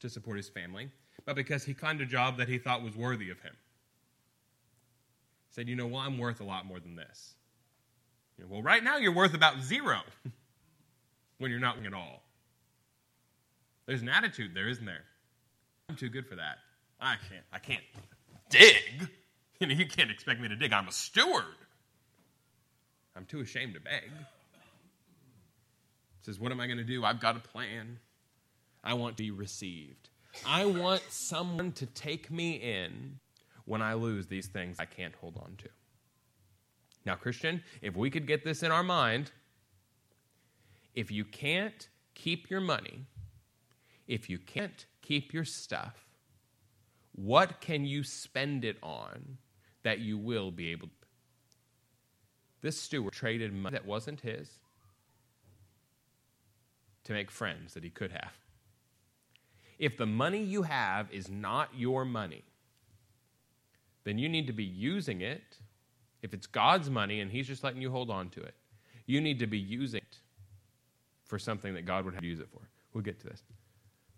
to 0.00 0.10
support 0.10 0.36
his 0.36 0.48
family, 0.48 0.90
but 1.24 1.36
because 1.36 1.64
he 1.64 1.72
found 1.72 2.00
a 2.00 2.06
job 2.06 2.36
that 2.36 2.48
he 2.48 2.58
thought 2.58 2.82
was 2.82 2.94
worthy 2.94 3.30
of 3.30 3.40
him. 3.40 3.54
He 5.48 5.54
said, 5.54 5.68
You 5.68 5.76
know, 5.76 5.86
well, 5.86 6.02
I'm 6.02 6.18
worth 6.18 6.40
a 6.40 6.44
lot 6.44 6.66
more 6.66 6.80
than 6.80 6.96
this. 6.96 7.34
You 8.36 8.44
know, 8.44 8.50
well, 8.52 8.62
right 8.62 8.84
now 8.84 8.98
you're 8.98 9.14
worth 9.14 9.34
about 9.34 9.60
zero 9.62 10.00
when 11.44 11.50
you're 11.50 11.60
not 11.60 11.76
at 11.84 11.92
all. 11.92 12.22
There's 13.84 14.00
an 14.00 14.08
attitude 14.08 14.54
there, 14.54 14.66
isn't 14.66 14.86
there? 14.86 15.04
I'm 15.90 15.94
too 15.94 16.08
good 16.08 16.26
for 16.26 16.36
that. 16.36 16.56
I 16.98 17.16
can't. 17.28 17.44
I 17.52 17.58
can't 17.58 17.84
dig. 18.48 19.08
You 19.60 19.68
know, 19.68 19.74
you 19.74 19.86
can't 19.86 20.10
expect 20.10 20.40
me 20.40 20.48
to 20.48 20.56
dig. 20.56 20.72
I'm 20.72 20.88
a 20.88 20.92
steward. 20.92 21.44
I'm 23.16 23.24
too 23.24 23.40
ashamed 23.40 23.74
to 23.74 23.80
beg. 23.80 24.10
Says, 26.22 26.40
what 26.40 26.50
am 26.50 26.60
I 26.60 26.66
going 26.66 26.78
to 26.78 26.84
do? 26.84 27.04
I've 27.04 27.20
got 27.20 27.36
a 27.36 27.38
plan. 27.38 28.00
I 28.82 28.94
want 28.94 29.16
to 29.16 29.22
be 29.22 29.30
received. 29.30 30.08
I 30.44 30.66
want 30.66 31.02
someone 31.08 31.70
to 31.72 31.86
take 31.86 32.32
me 32.32 32.56
in 32.56 33.20
when 33.64 33.80
I 33.80 33.94
lose 33.94 34.26
these 34.26 34.48
things 34.48 34.80
I 34.80 34.86
can't 34.86 35.14
hold 35.20 35.36
on 35.36 35.54
to. 35.58 35.68
Now, 37.06 37.14
Christian, 37.14 37.62
if 37.80 37.94
we 37.94 38.10
could 38.10 38.26
get 38.26 38.44
this 38.44 38.64
in 38.64 38.72
our 38.72 38.82
mind, 38.82 39.30
if 40.94 41.10
you 41.10 41.24
can't 41.24 41.88
keep 42.14 42.50
your 42.50 42.60
money, 42.60 43.06
if 44.06 44.30
you 44.30 44.38
can't 44.38 44.86
keep 45.02 45.32
your 45.32 45.44
stuff, 45.44 46.06
what 47.14 47.60
can 47.60 47.84
you 47.84 48.02
spend 48.02 48.64
it 48.64 48.76
on 48.82 49.38
that 49.82 50.00
you 50.00 50.18
will 50.18 50.50
be 50.50 50.70
able 50.70 50.88
to? 50.88 50.92
This 52.60 52.80
steward 52.80 53.12
traded 53.12 53.52
money 53.52 53.74
that 53.74 53.86
wasn't 53.86 54.20
his 54.20 54.50
to 57.04 57.12
make 57.12 57.30
friends 57.30 57.74
that 57.74 57.84
he 57.84 57.90
could 57.90 58.10
have. 58.10 58.32
If 59.78 59.96
the 59.96 60.06
money 60.06 60.42
you 60.42 60.62
have 60.62 61.12
is 61.12 61.28
not 61.28 61.68
your 61.76 62.04
money, 62.04 62.44
then 64.04 64.18
you 64.18 64.28
need 64.28 64.46
to 64.46 64.52
be 64.52 64.64
using 64.64 65.20
it. 65.20 65.58
If 66.22 66.32
it's 66.32 66.46
God's 66.46 66.88
money 66.88 67.20
and 67.20 67.30
He's 67.30 67.46
just 67.46 67.64
letting 67.64 67.82
you 67.82 67.90
hold 67.90 68.10
on 68.10 68.30
to 68.30 68.42
it, 68.42 68.54
you 69.06 69.20
need 69.20 69.40
to 69.40 69.46
be 69.46 69.58
using 69.58 70.00
it 70.00 70.18
for 71.34 71.38
something 71.40 71.74
that 71.74 71.84
God 71.84 72.04
would 72.04 72.14
have 72.14 72.22
you 72.22 72.30
use 72.30 72.38
it 72.38 72.46
for. 72.52 72.60
We'll 72.92 73.02
get 73.02 73.18
to 73.18 73.26
this. 73.26 73.42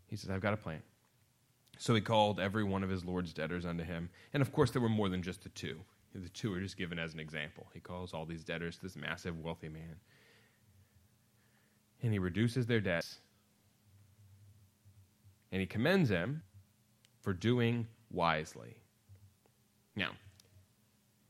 He 0.06 0.16
says, 0.16 0.28
I've 0.28 0.42
got 0.42 0.52
a 0.52 0.56
plan. 0.58 0.82
So 1.78 1.94
he 1.94 2.02
called 2.02 2.38
every 2.38 2.62
one 2.62 2.84
of 2.84 2.90
his 2.90 3.06
Lord's 3.06 3.32
debtors 3.32 3.64
unto 3.64 3.84
him. 3.84 4.10
And 4.34 4.42
of 4.42 4.52
course, 4.52 4.70
there 4.70 4.82
were 4.82 4.90
more 4.90 5.08
than 5.08 5.22
just 5.22 5.42
the 5.42 5.48
two. 5.48 5.80
The 6.14 6.28
two 6.28 6.52
are 6.52 6.60
just 6.60 6.76
given 6.76 6.98
as 6.98 7.14
an 7.14 7.20
example. 7.20 7.68
He 7.72 7.80
calls 7.80 8.12
all 8.12 8.26
these 8.26 8.44
debtors 8.44 8.76
to 8.76 8.82
this 8.82 8.96
massive, 8.96 9.40
wealthy 9.40 9.70
man. 9.70 9.96
And 12.02 12.12
he 12.12 12.18
reduces 12.18 12.66
their 12.66 12.82
debts 12.82 13.20
and 15.50 15.62
he 15.62 15.66
commends 15.66 16.10
him 16.10 16.42
for 17.22 17.32
doing 17.32 17.86
wisely. 18.10 18.76
Now, 19.96 20.10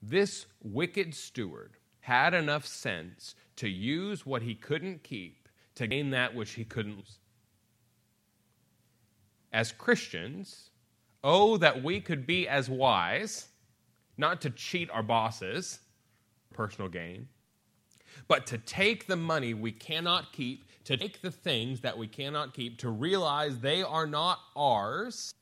this 0.02 0.46
wicked 0.64 1.14
steward 1.14 1.74
had 2.00 2.34
enough 2.34 2.66
sense 2.66 3.36
to 3.54 3.68
use 3.68 4.26
what 4.26 4.42
he 4.42 4.56
couldn't 4.56 5.04
keep 5.04 5.45
to 5.76 5.86
gain 5.86 6.10
that 6.10 6.34
which 6.34 6.52
he 6.52 6.64
couldn't 6.64 6.96
lose. 6.96 7.18
As 9.52 9.72
Christians, 9.72 10.70
oh, 11.24 11.56
that 11.56 11.82
we 11.82 12.00
could 12.00 12.26
be 12.26 12.48
as 12.48 12.68
wise, 12.68 13.48
not 14.18 14.40
to 14.42 14.50
cheat 14.50 14.90
our 14.90 15.02
bosses, 15.02 15.78
personal 16.52 16.90
gain, 16.90 17.28
but 18.28 18.46
to 18.46 18.58
take 18.58 19.06
the 19.06 19.16
money 19.16 19.54
we 19.54 19.72
cannot 19.72 20.32
keep 20.32 20.66
to 20.86 20.96
take 20.96 21.20
the 21.20 21.32
things 21.32 21.80
that 21.80 21.98
we 21.98 22.06
cannot 22.06 22.54
keep, 22.54 22.78
to 22.78 22.88
realize 22.88 23.58
they 23.58 23.82
are 23.82 24.06
not 24.06 24.38
ours, 24.54 25.34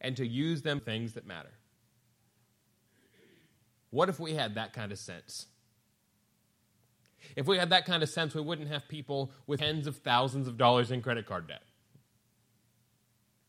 and 0.00 0.16
to 0.16 0.26
use 0.26 0.62
them 0.62 0.80
things 0.80 1.12
that 1.12 1.26
matter. 1.26 1.52
What 3.90 4.08
if 4.08 4.18
we 4.18 4.32
had 4.32 4.54
that 4.54 4.72
kind 4.72 4.92
of 4.92 4.98
sense? 4.98 5.46
If 7.36 7.46
we 7.46 7.58
had 7.58 7.70
that 7.70 7.84
kind 7.84 8.02
of 8.02 8.08
sense, 8.08 8.34
we 8.34 8.40
wouldn't 8.40 8.68
have 8.68 8.86
people 8.88 9.30
with 9.46 9.60
tens 9.60 9.86
of 9.86 9.96
thousands 9.98 10.46
of 10.46 10.56
dollars 10.56 10.90
in 10.90 11.02
credit 11.02 11.26
card 11.26 11.48
debt. 11.48 11.62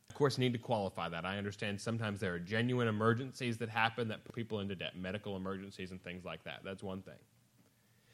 Of 0.09 0.15
course, 0.15 0.37
need 0.37 0.53
to 0.53 0.59
qualify 0.59 1.09
that. 1.09 1.25
I 1.25 1.37
understand 1.37 1.79
sometimes 1.79 2.19
there 2.21 2.33
are 2.33 2.39
genuine 2.39 2.87
emergencies 2.87 3.57
that 3.57 3.69
happen 3.69 4.07
that 4.07 4.23
put 4.23 4.33
people 4.33 4.61
into 4.61 4.73
debt, 4.73 4.97
medical 4.97 5.35
emergencies 5.35 5.91
and 5.91 6.01
things 6.03 6.23
like 6.23 6.43
that. 6.45 6.61
That's 6.63 6.81
one 6.81 7.01
thing. 7.01 7.19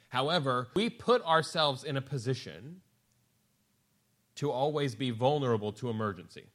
However, 0.10 0.70
we 0.74 0.90
put 0.90 1.24
ourselves 1.24 1.84
in 1.84 1.96
a 1.96 2.02
position 2.02 2.82
to 4.36 4.52
always 4.52 4.96
be 4.96 5.12
vulnerable 5.12 5.72
to 5.74 5.90
emergency. 5.90 6.46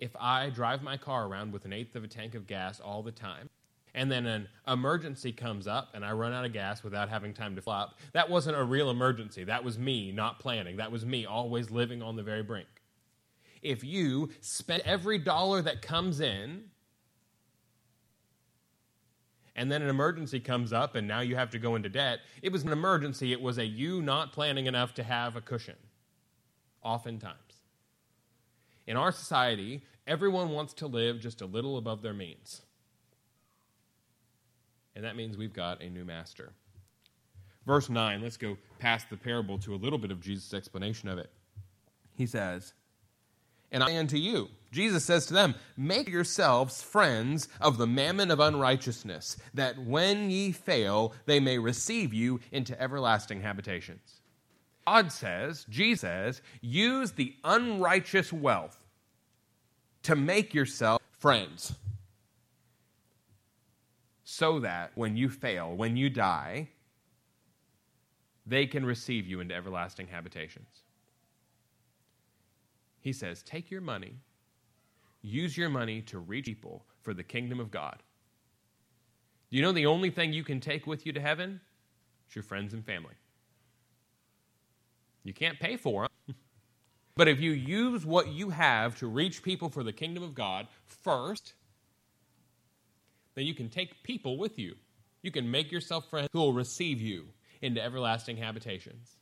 If 0.00 0.14
I 0.18 0.50
drive 0.50 0.82
my 0.82 0.96
car 0.96 1.28
around 1.28 1.52
with 1.52 1.64
an 1.64 1.72
eighth 1.72 1.94
of 1.94 2.02
a 2.02 2.08
tank 2.08 2.34
of 2.34 2.48
gas 2.48 2.80
all 2.80 3.02
the 3.02 3.12
time, 3.12 3.48
and 3.94 4.10
then 4.10 4.26
an 4.26 4.48
emergency 4.66 5.32
comes 5.32 5.66
up 5.66 5.90
and 5.94 6.04
I 6.04 6.12
run 6.12 6.32
out 6.32 6.44
of 6.44 6.52
gas 6.52 6.82
without 6.82 7.08
having 7.08 7.34
time 7.34 7.54
to 7.56 7.62
flop, 7.62 7.98
that 8.12 8.30
wasn't 8.30 8.56
a 8.56 8.64
real 8.64 8.90
emergency. 8.90 9.44
That 9.44 9.64
was 9.64 9.78
me 9.78 10.12
not 10.12 10.38
planning. 10.38 10.76
That 10.76 10.90
was 10.90 11.04
me 11.04 11.26
always 11.26 11.70
living 11.70 12.02
on 12.02 12.16
the 12.16 12.22
very 12.22 12.42
brink. 12.42 12.68
If 13.60 13.84
you 13.84 14.30
spend 14.40 14.82
every 14.84 15.18
dollar 15.18 15.62
that 15.62 15.82
comes 15.82 16.20
in 16.20 16.64
and 19.54 19.70
then 19.70 19.82
an 19.82 19.88
emergency 19.88 20.40
comes 20.40 20.72
up 20.72 20.94
and 20.94 21.06
now 21.06 21.20
you 21.20 21.36
have 21.36 21.50
to 21.50 21.58
go 21.58 21.76
into 21.76 21.88
debt. 21.88 22.20
It 22.40 22.52
was 22.52 22.64
an 22.64 22.72
emergency, 22.72 23.32
it 23.32 23.40
was 23.40 23.58
a 23.58 23.66
you 23.66 24.00
not 24.00 24.32
planning 24.32 24.66
enough 24.66 24.94
to 24.94 25.02
have 25.02 25.36
a 25.36 25.40
cushion, 25.40 25.76
oftentimes. 26.82 27.36
In 28.86 28.96
our 28.96 29.12
society, 29.12 29.84
everyone 30.06 30.50
wants 30.50 30.72
to 30.74 30.86
live 30.86 31.20
just 31.20 31.40
a 31.40 31.46
little 31.46 31.76
above 31.76 32.02
their 32.02 32.14
means. 32.14 32.62
And 34.94 35.04
that 35.04 35.16
means 35.16 35.36
we've 35.36 35.52
got 35.52 35.82
a 35.82 35.88
new 35.88 36.04
master. 36.04 36.52
Verse 37.66 37.88
9, 37.88 38.22
let's 38.22 38.36
go 38.36 38.56
past 38.78 39.08
the 39.08 39.16
parable 39.16 39.58
to 39.58 39.74
a 39.74 39.76
little 39.76 39.98
bit 39.98 40.10
of 40.10 40.20
Jesus' 40.20 40.52
explanation 40.52 41.08
of 41.08 41.18
it. 41.18 41.30
He 42.16 42.26
says, 42.26 42.74
and 43.72 43.82
I 43.82 43.96
unto 43.96 44.16
you. 44.16 44.48
Jesus 44.70 45.04
says 45.04 45.26
to 45.26 45.34
them, 45.34 45.54
Make 45.76 46.08
yourselves 46.08 46.82
friends 46.82 47.48
of 47.60 47.78
the 47.78 47.86
mammon 47.86 48.30
of 48.30 48.38
unrighteousness, 48.38 49.38
that 49.54 49.78
when 49.78 50.30
ye 50.30 50.52
fail, 50.52 51.14
they 51.24 51.40
may 51.40 51.58
receive 51.58 52.12
you 52.12 52.40
into 52.52 52.80
everlasting 52.80 53.40
habitations. 53.40 54.20
God 54.86 55.10
says, 55.12 55.64
Jesus 55.68 56.00
says, 56.00 56.42
use 56.60 57.12
the 57.12 57.34
unrighteous 57.44 58.32
wealth 58.32 58.78
to 60.02 60.16
make 60.16 60.54
yourself 60.54 61.00
friends. 61.18 61.74
So 64.32 64.60
that 64.60 64.92
when 64.94 65.14
you 65.14 65.28
fail, 65.28 65.76
when 65.76 65.94
you 65.94 66.08
die, 66.08 66.70
they 68.46 68.64
can 68.64 68.82
receive 68.82 69.26
you 69.26 69.40
into 69.40 69.54
everlasting 69.54 70.06
habitations. 70.06 70.84
He 72.98 73.12
says, 73.12 73.42
Take 73.42 73.70
your 73.70 73.82
money, 73.82 74.14
use 75.20 75.54
your 75.54 75.68
money 75.68 76.00
to 76.02 76.18
reach 76.18 76.46
people 76.46 76.86
for 77.02 77.12
the 77.12 77.22
kingdom 77.22 77.60
of 77.60 77.70
God. 77.70 78.02
Do 79.50 79.58
you 79.58 79.62
know 79.62 79.70
the 79.70 79.84
only 79.84 80.08
thing 80.08 80.32
you 80.32 80.44
can 80.44 80.60
take 80.60 80.86
with 80.86 81.04
you 81.04 81.12
to 81.12 81.20
heaven? 81.20 81.60
It's 82.26 82.34
your 82.34 82.42
friends 82.42 82.72
and 82.72 82.82
family. 82.86 83.16
You 85.24 85.34
can't 85.34 85.60
pay 85.60 85.76
for 85.76 86.08
them. 86.26 86.36
but 87.16 87.28
if 87.28 87.38
you 87.38 87.50
use 87.50 88.06
what 88.06 88.28
you 88.28 88.48
have 88.48 88.96
to 89.00 89.08
reach 89.08 89.42
people 89.42 89.68
for 89.68 89.84
the 89.84 89.92
kingdom 89.92 90.22
of 90.22 90.34
God 90.34 90.68
first, 90.86 91.52
then 93.34 93.46
you 93.46 93.54
can 93.54 93.68
take 93.68 94.02
people 94.02 94.36
with 94.36 94.58
you. 94.58 94.74
You 95.22 95.30
can 95.30 95.50
make 95.50 95.70
yourself 95.70 96.08
friends 96.10 96.28
who 96.32 96.40
will 96.40 96.52
receive 96.52 97.00
you 97.00 97.26
into 97.60 97.82
everlasting 97.82 98.36
habitations. 98.36 99.16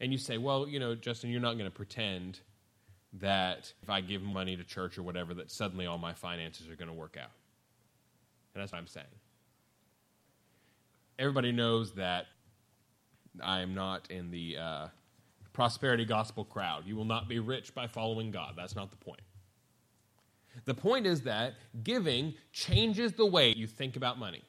And 0.00 0.12
you 0.12 0.18
say, 0.18 0.38
well, 0.38 0.68
you 0.68 0.78
know, 0.78 0.94
Justin, 0.94 1.30
you're 1.30 1.40
not 1.40 1.54
going 1.54 1.70
to 1.70 1.74
pretend 1.74 2.40
that 3.14 3.72
if 3.82 3.90
I 3.90 4.00
give 4.00 4.22
money 4.22 4.56
to 4.56 4.64
church 4.64 4.98
or 4.98 5.02
whatever, 5.02 5.34
that 5.34 5.50
suddenly 5.50 5.86
all 5.86 5.98
my 5.98 6.12
finances 6.12 6.68
are 6.68 6.76
going 6.76 6.88
to 6.88 6.94
work 6.94 7.16
out. 7.16 7.30
And 8.54 8.62
that's 8.62 8.72
what 8.72 8.78
I'm 8.78 8.86
saying. 8.86 9.06
Everybody 11.18 11.52
knows 11.52 11.92
that 11.94 12.26
I 13.42 13.60
am 13.60 13.74
not 13.74 14.10
in 14.10 14.30
the 14.30 14.56
uh, 14.56 14.86
prosperity 15.52 16.04
gospel 16.04 16.44
crowd. 16.44 16.84
You 16.86 16.96
will 16.96 17.04
not 17.04 17.28
be 17.28 17.38
rich 17.38 17.74
by 17.74 17.86
following 17.86 18.30
God. 18.30 18.54
That's 18.56 18.76
not 18.76 18.90
the 18.90 18.96
point. 18.96 19.20
The 20.64 20.74
point 20.74 21.06
is 21.06 21.22
that 21.22 21.54
giving 21.82 22.34
changes 22.52 23.12
the 23.12 23.26
way 23.26 23.52
you 23.54 23.66
think 23.66 23.96
about 23.96 24.18
money. 24.18 24.42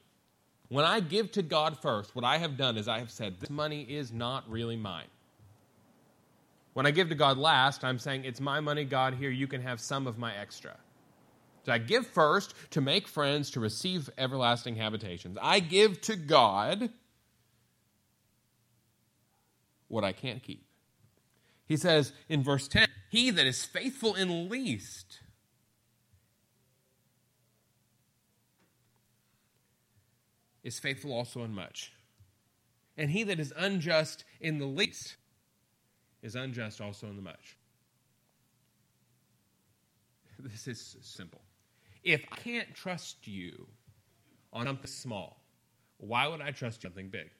When 0.68 0.84
I 0.84 1.00
give 1.00 1.32
to 1.32 1.42
God 1.42 1.78
first, 1.80 2.14
what 2.14 2.24
I 2.24 2.38
have 2.38 2.56
done 2.56 2.76
is 2.76 2.86
I 2.86 2.98
have 2.98 3.10
said, 3.10 3.40
This 3.40 3.50
money 3.50 3.82
is 3.82 4.12
not 4.12 4.48
really 4.48 4.76
mine. 4.76 5.08
When 6.74 6.86
I 6.86 6.92
give 6.92 7.08
to 7.08 7.16
God 7.16 7.38
last, 7.38 7.84
I'm 7.84 7.98
saying, 7.98 8.24
It's 8.24 8.40
my 8.40 8.60
money, 8.60 8.84
God, 8.84 9.14
here, 9.14 9.30
you 9.30 9.48
can 9.48 9.62
have 9.62 9.80
some 9.80 10.06
of 10.06 10.16
my 10.16 10.34
extra. 10.34 10.76
So 11.66 11.72
I 11.72 11.78
give 11.78 12.06
first 12.06 12.54
to 12.70 12.80
make 12.80 13.06
friends, 13.06 13.50
to 13.50 13.60
receive 13.60 14.08
everlasting 14.16 14.76
habitations. 14.76 15.36
I 15.42 15.60
give 15.60 16.00
to 16.02 16.16
God 16.16 16.90
what 19.88 20.04
I 20.04 20.12
can't 20.12 20.42
keep. 20.42 20.64
He 21.66 21.76
says 21.76 22.12
in 22.28 22.42
verse 22.42 22.66
10 22.68 22.88
He 23.10 23.30
that 23.30 23.46
is 23.46 23.64
faithful 23.64 24.14
in 24.14 24.48
least 24.48 25.20
is 30.62 30.78
faithful 30.78 31.12
also 31.12 31.44
in 31.44 31.54
much. 31.54 31.92
And 32.96 33.10
he 33.10 33.22
that 33.24 33.40
is 33.40 33.52
unjust 33.56 34.24
in 34.40 34.58
the 34.58 34.66
least 34.66 35.16
is 36.22 36.34
unjust 36.34 36.80
also 36.80 37.06
in 37.06 37.16
the 37.16 37.22
much. 37.22 37.56
This 40.38 40.66
is 40.66 40.96
simple. 41.02 41.40
If 42.02 42.24
I 42.32 42.36
can't 42.36 42.74
trust 42.74 43.26
you 43.26 43.66
on 44.52 44.66
something 44.66 44.86
small, 44.86 45.42
why 45.98 46.26
would 46.26 46.40
I 46.40 46.50
trust 46.50 46.82
you 46.82 46.88
on 46.88 46.92
something 46.92 47.08
big? 47.08 47.30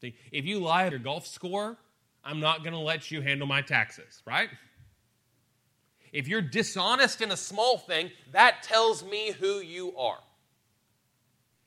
See, 0.00 0.14
if 0.32 0.44
you 0.44 0.58
lie 0.58 0.86
at 0.86 0.92
your 0.92 0.98
golf 1.00 1.26
score, 1.26 1.78
I'm 2.24 2.40
not 2.40 2.62
going 2.62 2.72
to 2.72 2.78
let 2.80 3.10
you 3.10 3.22
handle 3.22 3.46
my 3.46 3.62
taxes, 3.62 4.22
right? 4.26 4.50
If 6.12 6.28
you're 6.28 6.42
dishonest 6.42 7.20
in 7.20 7.30
a 7.30 7.36
small 7.36 7.78
thing, 7.78 8.10
that 8.32 8.62
tells 8.62 9.04
me 9.04 9.32
who 9.32 9.60
you 9.60 9.96
are. 9.96 10.18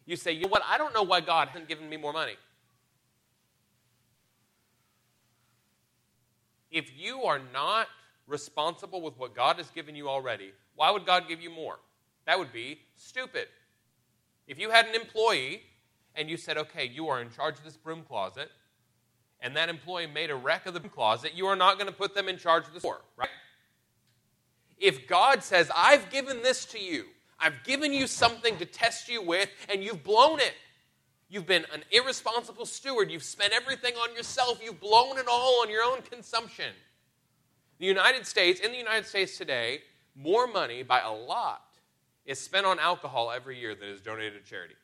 You 0.09 0.15
say, 0.15 0.31
you 0.31 0.41
know 0.41 0.47
what? 0.47 0.63
I 0.67 0.79
don't 0.79 0.91
know 0.91 1.03
why 1.03 1.21
God 1.21 1.49
hasn't 1.49 1.67
given 1.67 1.87
me 1.87 1.95
more 1.95 2.11
money. 2.11 2.33
If 6.71 6.89
you 6.97 7.21
are 7.25 7.39
not 7.53 7.85
responsible 8.25 9.03
with 9.03 9.15
what 9.19 9.35
God 9.35 9.57
has 9.57 9.69
given 9.69 9.93
you 9.95 10.09
already, 10.09 10.51
why 10.75 10.89
would 10.89 11.05
God 11.05 11.27
give 11.27 11.41
you 11.41 11.51
more? 11.51 11.77
That 12.25 12.39
would 12.39 12.51
be 12.51 12.79
stupid. 12.95 13.49
If 14.47 14.57
you 14.57 14.71
had 14.71 14.87
an 14.87 14.95
employee 14.95 15.61
and 16.15 16.27
you 16.27 16.37
said, 16.37 16.57
okay, 16.57 16.87
you 16.87 17.07
are 17.07 17.21
in 17.21 17.29
charge 17.29 17.59
of 17.59 17.63
this 17.63 17.77
broom 17.77 18.01
closet, 18.01 18.49
and 19.41 19.55
that 19.55 19.69
employee 19.69 20.07
made 20.07 20.31
a 20.31 20.35
wreck 20.35 20.65
of 20.65 20.73
the 20.73 20.79
broom 20.79 20.91
closet, 20.91 21.33
you 21.35 21.45
are 21.45 21.55
not 21.55 21.75
going 21.75 21.85
to 21.85 21.95
put 21.95 22.15
them 22.15 22.27
in 22.27 22.39
charge 22.39 22.65
of 22.65 22.73
the 22.73 22.79
store, 22.79 23.01
right? 23.15 23.29
If 24.79 25.07
God 25.07 25.43
says, 25.43 25.69
I've 25.75 26.09
given 26.09 26.41
this 26.41 26.65
to 26.65 26.79
you, 26.79 27.05
I've 27.39 27.63
given 27.63 27.93
you 27.93 28.07
something 28.07 28.57
to 28.57 28.65
test 28.65 29.07
you 29.09 29.21
with, 29.21 29.49
and 29.69 29.83
you've 29.83 30.03
blown 30.03 30.39
it. 30.39 30.53
You've 31.29 31.45
been 31.45 31.65
an 31.73 31.83
irresponsible 31.91 32.65
steward. 32.65 33.11
You've 33.11 33.23
spent 33.23 33.53
everything 33.53 33.93
on 33.95 34.15
yourself. 34.15 34.59
You've 34.63 34.79
blown 34.79 35.17
it 35.17 35.27
all 35.29 35.61
on 35.61 35.69
your 35.69 35.83
own 35.83 36.01
consumption. 36.01 36.73
The 37.77 37.85
United 37.85 38.25
States, 38.25 38.59
in 38.59 38.71
the 38.71 38.77
United 38.77 39.05
States 39.05 39.37
today, 39.37 39.81
more 40.15 40.47
money 40.47 40.83
by 40.83 40.99
a 41.01 41.11
lot 41.11 41.61
is 42.25 42.39
spent 42.39 42.65
on 42.65 42.77
alcohol 42.79 43.31
every 43.31 43.59
year 43.59 43.73
than 43.73 43.89
is 43.89 44.01
donated 44.01 44.43
to 44.43 44.49
charity. 44.49 44.75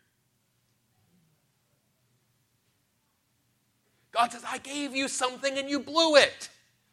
God 4.12 4.32
says, 4.32 4.44
I 4.48 4.60
gave 4.60 4.96
you 4.96 5.10
something 5.10 5.58
and 5.58 5.70
you 5.70 5.80
blew 5.80 6.16
it. 6.16 6.50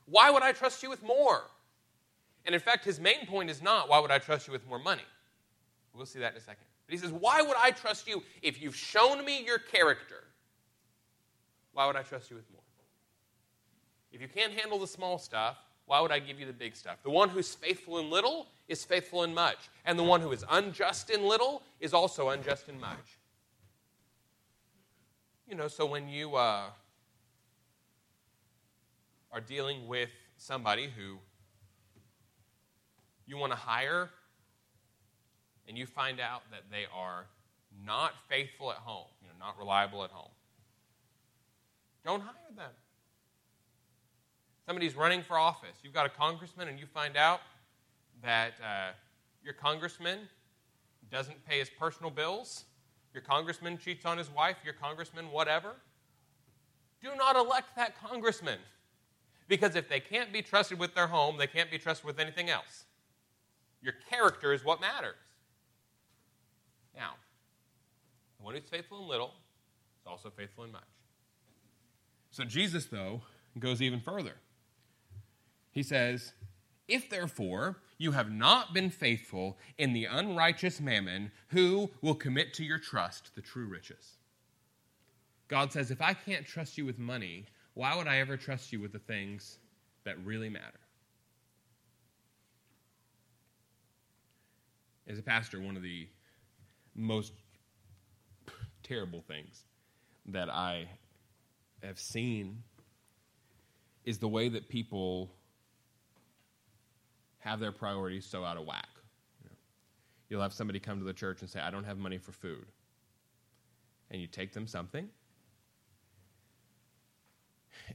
Why 0.07 0.31
would 0.31 0.43
I 0.43 0.51
trust 0.51 0.83
you 0.83 0.91
with 0.91 1.05
more? 1.05 1.45
And 2.45 2.55
in 2.55 2.61
fact, 2.61 2.85
his 2.85 2.99
main 2.99 3.27
point 3.27 3.49
is 3.49 3.63
not, 3.63 3.89
why 3.89 4.01
would 4.01 4.11
I 4.11 4.19
trust 4.19 4.49
you 4.49 4.53
with 4.53 4.67
more 4.67 4.81
money? 4.81 5.05
We'll 5.95 6.07
see 6.07 6.21
that 6.21 6.33
in 6.33 6.39
a 6.39 6.41
second. 6.41 6.65
But 6.87 6.93
he 6.93 6.99
says, 6.99 7.13
why 7.13 7.43
would 7.43 7.57
I 7.57 7.71
trust 7.71 8.09
you 8.09 8.23
if 8.43 8.61
you've 8.61 8.77
shown 8.77 9.25
me 9.25 9.45
your 9.45 9.59
character? 9.59 10.25
Why 11.73 11.87
would 11.87 11.97
I 11.97 12.03
trust 12.03 12.31
you 12.31 12.37
with 12.37 12.51
more? 12.51 12.61
If 14.13 14.21
you 14.21 14.29
can't 14.29 14.53
handle 14.53 14.79
the 14.79 14.87
small 14.87 15.19
stuff, 15.19 15.57
why 15.87 16.01
would 16.01 16.13
I 16.13 16.19
give 16.19 16.39
you 16.39 16.47
the 16.47 16.53
big 16.53 16.77
stuff? 16.77 17.03
The 17.03 17.11
one 17.11 17.29
who's 17.29 17.55
faithful 17.55 17.99
in 17.99 18.11
little 18.11 18.47
is 18.69 18.85
faithful 18.85 19.25
in 19.25 19.35
much, 19.35 19.69
and 19.85 19.99
the 19.99 20.03
one 20.03 20.21
who 20.21 20.33
is 20.33 20.45
unjust 20.51 21.11
in 21.11 21.27
little 21.27 21.63
is 21.81 21.93
also 21.93 22.29
unjust 22.31 22.69
in 22.69 22.79
much. 22.81 23.19
You 25.49 25.57
know, 25.57 25.69
so 25.69 25.85
when 25.87 26.09
you 26.09 26.37
uh, 26.37 26.67
are 29.33 29.41
dealing 29.41 29.87
with 29.87 30.11
somebody 30.37 30.89
who 30.97 31.19
you 33.27 33.37
want 33.37 33.53
to 33.53 33.59
hire 33.59 34.11
and 35.69 35.77
you 35.77 35.87
find 35.87 36.21
out 36.21 36.43
that 36.51 36.63
they 36.71 36.85
are 36.95 37.27
not 37.85 38.13
faithful 38.29 38.71
at 38.71 38.79
home, 38.79 39.07
you 39.21 39.29
know, 39.29 39.35
not 39.39 39.59
reliable 39.59 40.05
at 40.05 40.11
home, 40.11 40.31
don't 42.05 42.21
hire 42.21 42.35
them. 42.57 42.71
Somebody's 44.67 44.97
running 44.97 45.23
for 45.23 45.39
office. 45.39 45.77
You've 45.83 45.93
got 45.93 46.07
a 46.07 46.09
congressman, 46.09 46.69
and 46.69 46.79
you 46.79 46.87
find 46.87 47.17
out 47.17 47.41
that 48.23 48.53
uh, 48.63 48.93
your 49.45 49.55
congressman 49.55 50.21
doesn't 51.11 51.45
pay 51.47 51.59
his 51.59 51.69
personal 51.69 52.11
bills. 52.11 52.65
Your 53.13 53.23
congressman 53.23 53.77
cheats 53.77 54.07
on 54.07 54.19
his 54.19 54.31
wife. 54.31 54.57
Your 54.65 54.75
congressman, 54.75 55.31
whatever. 55.31 55.75
Do 57.03 57.11
not 57.17 57.37
elect 57.37 57.75
that 57.77 58.01
congressman. 58.01 58.59
Because 59.49 59.75
if 59.75 59.89
they 59.89 60.01
can't 60.01 60.33
be 60.33 60.43
trusted 60.43 60.79
with 60.79 60.95
their 60.95 61.09
home, 61.09 61.37
they 61.37 61.49
can't 61.49 61.71
be 61.71 61.79
trusted 61.79 62.07
with 62.07 62.19
anything 62.19 62.49
else. 62.49 62.85
Your 63.83 63.95
character 64.09 64.53
is 64.53 64.65
what 64.65 64.81
matters. 64.81 65.17
Now, 66.95 67.13
the 68.39 68.45
one 68.45 68.55
who's 68.55 68.69
faithful 68.69 69.01
in 69.01 69.09
little 69.09 69.35
is 70.01 70.07
also 70.07 70.31
faithful 70.31 70.65
in 70.65 70.73
much. 70.73 70.83
So 72.31 72.45
Jesus, 72.45 72.87
though, 72.87 73.23
goes 73.59 73.83
even 73.83 74.01
further. 74.01 74.37
He 75.71 75.83
says, 75.83 76.33
If 76.89 77.09
therefore 77.09 77.79
you 77.99 78.13
have 78.13 78.31
not 78.31 78.75
been 78.75 78.91
faithful 78.91 79.59
in 79.79 79.93
the 79.93 80.07
unrighteous 80.07 80.81
mammon, 80.81 81.31
who 81.49 81.91
will 82.01 82.15
commit 82.15 82.55
to 82.55 82.65
your 82.65 82.79
trust 82.79 83.35
the 83.35 83.43
true 83.43 83.67
riches? 83.67 84.17
God 85.49 85.73
says, 85.73 85.91
If 85.91 86.01
I 86.01 86.15
can't 86.15 86.47
trust 86.47 86.79
you 86.79 86.85
with 86.85 86.99
money, 86.99 87.47
why 87.75 87.97
would 87.97 88.07
I 88.07 88.19
ever 88.19 88.37
trust 88.37 88.73
you 88.73 88.81
with 88.81 88.93
the 88.93 88.99
things 88.99 89.59
that 90.05 90.23
really 90.25 90.49
matter? 90.49 90.81
As 95.07 95.19
a 95.19 95.23
pastor, 95.23 95.61
one 95.61 95.77
of 95.77 95.83
the 95.83 96.09
most 96.95 97.33
terrible 98.83 99.23
things 99.23 99.65
that 100.27 100.49
I 100.51 100.89
have 101.83 101.99
seen 101.99 102.63
is 104.05 104.19
the 104.19 104.29
way 104.29 104.49
that 104.49 104.69
people 104.69 105.31
have 107.39 107.61
their 107.61 107.73
priorities 107.73 108.25
so 108.27 108.45
out 108.45 108.57
of 108.57 108.67
whack. 108.67 108.89
You 109.43 109.51
know, 109.51 109.57
you'll 110.29 110.43
have 110.43 110.53
somebody 110.53 110.79
come 110.79 110.99
to 110.99 111.05
the 111.05 111.13
church 111.13 111.41
and 111.41 111.51
say, 111.51 111.61
I 111.61 111.71
don't 111.71 111.85
have 111.85 111.99
money 111.99 112.19
for 112.19 112.33
food. 112.33 112.67
And 114.11 114.21
you 114.21 114.27
take 114.27 114.53
them 114.53 114.67
something, 114.67 115.09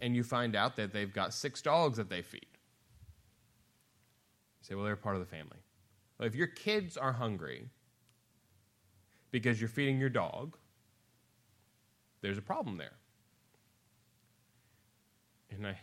and 0.01 0.15
you 0.15 0.23
find 0.23 0.55
out 0.55 0.75
that 0.77 0.91
they've 0.91 1.13
got 1.13 1.33
six 1.33 1.61
dogs 1.61 1.97
that 1.97 2.09
they 2.09 2.23
feed. 2.23 2.47
You 4.59 4.63
say, 4.63 4.75
well, 4.75 4.83
they're 4.83 4.95
part 4.95 5.15
of 5.15 5.21
the 5.21 5.27
family. 5.27 5.57
Well, 6.17 6.27
if 6.27 6.33
your 6.33 6.47
kids 6.47 6.97
are 6.97 7.13
hungry 7.13 7.69
because 9.31 9.59
you're 9.59 9.69
feeding 9.69 9.99
your 9.99 10.09
dog, 10.09 10.57
there's 12.21 12.37
a 12.37 12.41
problem 12.41 12.77
there. 12.77 12.93
and 15.51 15.67
I, 15.67 15.77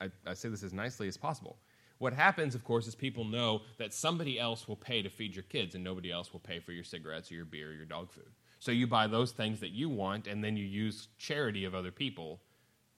I, 0.00 0.10
I 0.26 0.34
say 0.34 0.48
this 0.48 0.62
as 0.62 0.72
nicely 0.72 1.08
as 1.08 1.16
possible. 1.16 1.58
What 1.98 2.12
happens, 2.12 2.54
of 2.54 2.64
course, 2.64 2.86
is 2.86 2.94
people 2.94 3.24
know 3.24 3.62
that 3.78 3.92
somebody 3.92 4.38
else 4.38 4.68
will 4.68 4.76
pay 4.76 5.02
to 5.02 5.10
feed 5.10 5.34
your 5.34 5.42
kids 5.44 5.74
and 5.74 5.82
nobody 5.82 6.12
else 6.12 6.32
will 6.32 6.40
pay 6.40 6.60
for 6.60 6.72
your 6.72 6.84
cigarettes 6.84 7.30
or 7.30 7.34
your 7.34 7.44
beer 7.44 7.70
or 7.70 7.72
your 7.72 7.86
dog 7.86 8.10
food. 8.10 8.30
So 8.60 8.70
you 8.70 8.86
buy 8.86 9.06
those 9.06 9.32
things 9.32 9.60
that 9.60 9.70
you 9.70 9.88
want 9.88 10.26
and 10.26 10.42
then 10.42 10.56
you 10.56 10.64
use 10.64 11.08
charity 11.18 11.64
of 11.64 11.74
other 11.74 11.90
people 11.90 12.40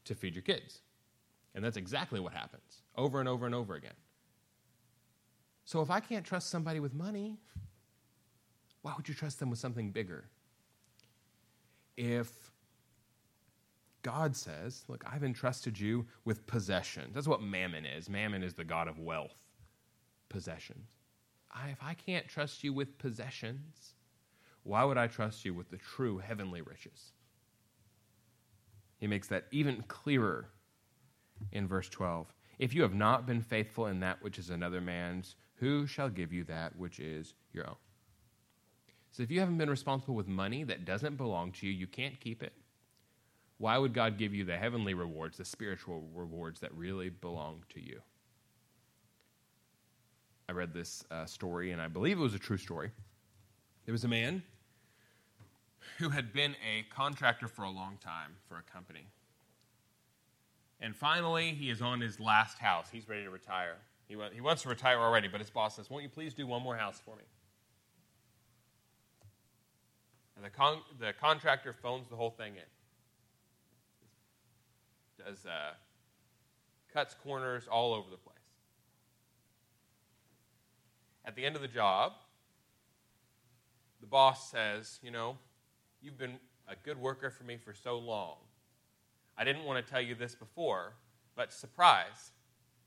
to 0.05 0.15
feed 0.15 0.35
your 0.35 0.43
kids. 0.43 0.81
And 1.55 1.65
that's 1.65 1.77
exactly 1.77 2.21
what 2.21 2.33
happens 2.33 2.83
over 2.97 3.21
and 3.21 3.29
over 3.29 3.47
and 3.47 3.55
over 3.55 3.75
again. 3.75 3.95
So 5.65 5.81
if 5.81 5.91
I 5.91 6.01
can't 6.01 6.25
trust 6.25 6.51
somebody 6.51 6.81
with 6.81 6.95
money, 6.95 7.39
why 8.83 8.95
would 8.97 9.09
you 9.09 9.15
trust 9.15 9.39
them 9.39 9.51
with 9.51 9.59
something 9.59 9.91
bigger? 9.91 10.25
If 11.97 12.51
God 14.03 14.35
says, 14.35 14.85
Look, 14.89 15.05
I've 15.07 15.25
entrusted 15.25 15.79
you 15.79 16.07
with 16.25 16.47
possessions. 16.47 17.15
That's 17.15 17.29
what 17.29 17.43
mammon 17.43 17.85
is. 17.85 18.09
Mammon 18.09 18.43
is 18.43 18.55
the 18.55 18.65
God 18.65 18.89
of 18.89 18.99
wealth, 18.99 19.37
possessions. 20.29 20.89
I, 21.53 21.69
if 21.71 21.79
I 21.83 21.95
can't 21.95 22.29
trust 22.29 22.65
you 22.65 22.73
with 22.73 22.97
possessions, 22.99 23.95
why 24.63 24.85
would 24.85 24.99
I 24.99 25.07
trust 25.07 25.45
you 25.45 25.53
with 25.53 25.71
the 25.71 25.79
true 25.79 26.19
heavenly 26.19 26.63
riches? 26.63 27.13
He 28.99 29.07
makes 29.07 29.29
that 29.29 29.47
even 29.51 29.83
clearer 29.89 30.49
in 31.53 31.67
verse 31.67 31.89
12. 31.89 32.33
If 32.59 32.75
you 32.75 32.83
have 32.83 32.95
not 32.95 33.27
been 33.27 33.41
faithful 33.41 33.87
in 33.87 34.01
that 34.01 34.23
which 34.23 34.39
is 34.39 34.51
another 34.51 34.81
man's, 34.81 35.37
who 35.55 35.87
shall 35.87 36.11
give 36.11 36.33
you 36.33 36.45
that 36.45 36.77
which 36.77 37.01
is 37.01 37.35
your 37.53 37.69
own? 37.69 37.77
So 39.11 39.23
if 39.23 39.31
you 39.31 39.41
haven't 39.41 39.59
been 39.59 39.71
responsible 39.71 40.15
with 40.15 40.29
money 40.29 40.63
that 40.65 40.85
doesn't 40.85 41.17
belong 41.17 41.53
to 41.53 41.67
you, 41.67 41.73
you 41.73 41.87
can't 41.87 42.19
keep 42.21 42.43
it. 42.43 42.53
Why 43.59 43.77
would 43.77 43.93
God 43.93 44.17
give 44.17 44.33
you 44.33 44.45
the 44.45 44.57
heavenly 44.57 44.95
rewards, 44.95 45.37
the 45.37 45.45
spiritual 45.45 46.09
rewards 46.15 46.61
that 46.61 46.73
really 46.75 47.11
belong 47.11 47.65
to 47.75 47.81
you? 47.81 48.01
I 50.49 50.53
read 50.53 50.73
this 50.73 51.05
uh, 51.11 51.27
story, 51.27 51.73
and 51.73 51.81
I 51.81 51.89
believe 51.89 52.19
it 52.19 52.23
was 52.23 52.35
a 52.35 52.39
true 52.39 52.57
story. 52.57 52.91
There 53.85 53.93
was 53.93 54.05
a 54.05 54.09
man 54.09 54.43
who 55.99 56.09
had 56.09 56.33
been 56.33 56.57
a 56.67 56.85
contractor 56.95 57.49
for 57.49 57.63
a 57.63 57.71
long 57.71 57.99
time 58.03 58.37
for 58.49 58.57
a 58.57 58.63
company. 58.63 59.07
And 60.81 60.97
finally, 60.97 61.51
he 61.51 61.71
is 61.71 61.83
on 61.83 62.01
his 62.01 62.19
last 62.19 62.59
house. 62.59 62.89
He's 62.91 63.09
ready 63.09 63.25
to 63.25 63.31
retire. 63.31 63.77
He, 64.09 64.17
he 64.33 64.41
wants 64.41 64.63
to 64.63 64.69
retire 64.69 64.99
already, 64.99 65.29
but 65.29 65.41
his 65.41 65.51
boss 65.51 65.77
says, 65.77 65.91
Won't 65.91 66.03
you 66.03 66.09
please 66.09 66.33
do 66.33 66.47
one 66.47 66.63
more 66.63 66.77
house 66.77 67.01
for 67.05 67.15
me? 67.17 67.25
And 70.41 70.47
the, 70.47 70.57
con- 70.57 70.81
the 70.99 71.13
contractor 71.21 71.75
phones 71.75 72.09
the 72.09 72.17
whole 72.17 72.31
thing 72.31 72.55
in. 72.55 72.63
Does 75.23 75.45
uh, 75.45 75.75
cuts 76.95 77.15
corners 77.23 77.69
all 77.71 77.93
over 77.93 78.09
the 78.11 78.17
place. 78.17 78.39
At 81.27 81.37
the 81.37 81.45
end 81.45 81.57
of 81.57 81.63
the 81.63 81.69
job, 81.69 82.13
the 84.01 84.07
boss 84.07 84.51
says, 84.51 84.99
You 85.03 85.11
know, 85.11 85.37
you've 86.01 86.17
been 86.17 86.39
a 86.67 86.75
good 86.75 86.99
worker 86.99 87.29
for 87.29 87.45
me 87.45 87.59
for 87.63 87.75
so 87.75 87.99
long. 87.99 88.37
I 89.37 89.45
didn't 89.45 89.65
want 89.65 89.85
to 89.85 89.93
tell 89.93 90.01
you 90.01 90.15
this 90.15 90.35
before, 90.35 90.95
but 91.37 91.53
surprise, 91.53 92.33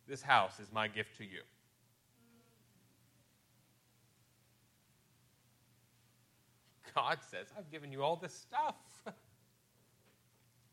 this 0.07 0.23
house 0.23 0.59
is 0.59 0.71
my 0.73 0.87
gift 0.87 1.17
to 1.17 1.23
you. 1.23 1.41
God 6.95 7.19
says, 7.29 7.47
I've 7.57 7.71
given 7.71 7.91
you 7.91 8.03
all 8.03 8.15
this 8.15 8.33
stuff. 8.33 8.75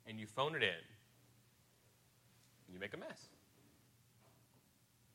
and 0.06 0.18
you 0.18 0.26
phone 0.26 0.54
it 0.54 0.62
in, 0.62 0.68
and 2.66 2.74
you 2.74 2.80
make 2.80 2.94
a 2.94 2.96
mess. 2.96 3.28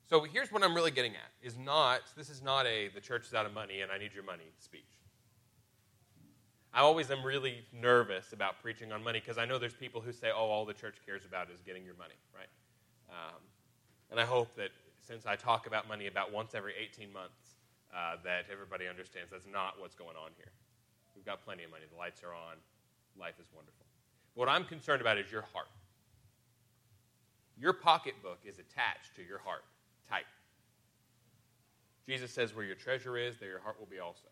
So 0.07 0.23
here's 0.23 0.51
what 0.51 0.63
I'm 0.63 0.75
really 0.75 0.91
getting 0.91 1.13
at 1.13 1.31
is 1.41 1.57
not 1.57 2.01
this 2.15 2.29
is 2.29 2.41
not 2.41 2.65
a 2.67 2.89
the 2.89 3.01
church 3.01 3.25
is 3.25 3.33
out 3.33 3.45
of 3.45 3.53
money 3.53 3.81
and 3.81 3.91
I 3.91 3.97
need 3.97 4.13
your 4.13 4.23
money 4.23 4.45
speech. 4.59 4.83
I 6.73 6.81
always 6.81 7.09
am 7.09 7.23
really 7.23 7.63
nervous 7.73 8.33
about 8.33 8.61
preaching 8.61 8.91
on 8.91 9.03
money 9.03 9.19
because 9.19 9.37
I 9.37 9.45
know 9.45 9.57
there's 9.57 9.73
people 9.73 10.01
who 10.01 10.11
say, 10.11 10.29
oh, 10.33 10.45
all 10.49 10.65
the 10.65 10.73
church 10.73 10.97
cares 11.05 11.25
about 11.25 11.49
is 11.49 11.61
getting 11.61 11.83
your 11.83 11.95
money, 11.95 12.15
right? 12.35 12.49
Um, 13.09 13.41
and 14.11 14.19
I 14.19 14.25
hope 14.25 14.53
that 14.55 14.69
since 14.99 15.25
I 15.25 15.35
talk 15.35 15.67
about 15.67 15.87
money 15.87 16.07
about 16.07 16.33
once 16.33 16.53
every 16.53 16.73
18 16.77 17.11
months, 17.11 17.55
uh, 17.95 18.17
that 18.25 18.45
everybody 18.51 18.87
understands 18.87 19.31
that's 19.31 19.47
not 19.51 19.79
what's 19.79 19.95
going 19.95 20.17
on 20.17 20.31
here. 20.37 20.51
We've 21.15 21.25
got 21.25 21.43
plenty 21.43 21.63
of 21.63 21.71
money. 21.71 21.85
The 21.89 21.97
lights 21.97 22.21
are 22.23 22.33
on. 22.33 22.57
Life 23.17 23.35
is 23.39 23.47
wonderful. 23.53 23.85
But 24.35 24.41
What 24.41 24.49
I'm 24.49 24.65
concerned 24.65 25.01
about 25.01 25.17
is 25.17 25.31
your 25.31 25.43
heart. 25.53 25.67
Your 27.57 27.73
pocketbook 27.73 28.39
is 28.43 28.59
attached 28.59 29.15
to 29.15 29.23
your 29.23 29.39
heart, 29.39 29.63
tight. 30.09 30.25
Jesus 32.05 32.31
says, 32.31 32.53
Where 32.53 32.65
your 32.65 32.75
treasure 32.75 33.17
is, 33.17 33.37
there 33.37 33.49
your 33.49 33.61
heart 33.61 33.79
will 33.79 33.87
be 33.87 33.99
also. 33.99 34.27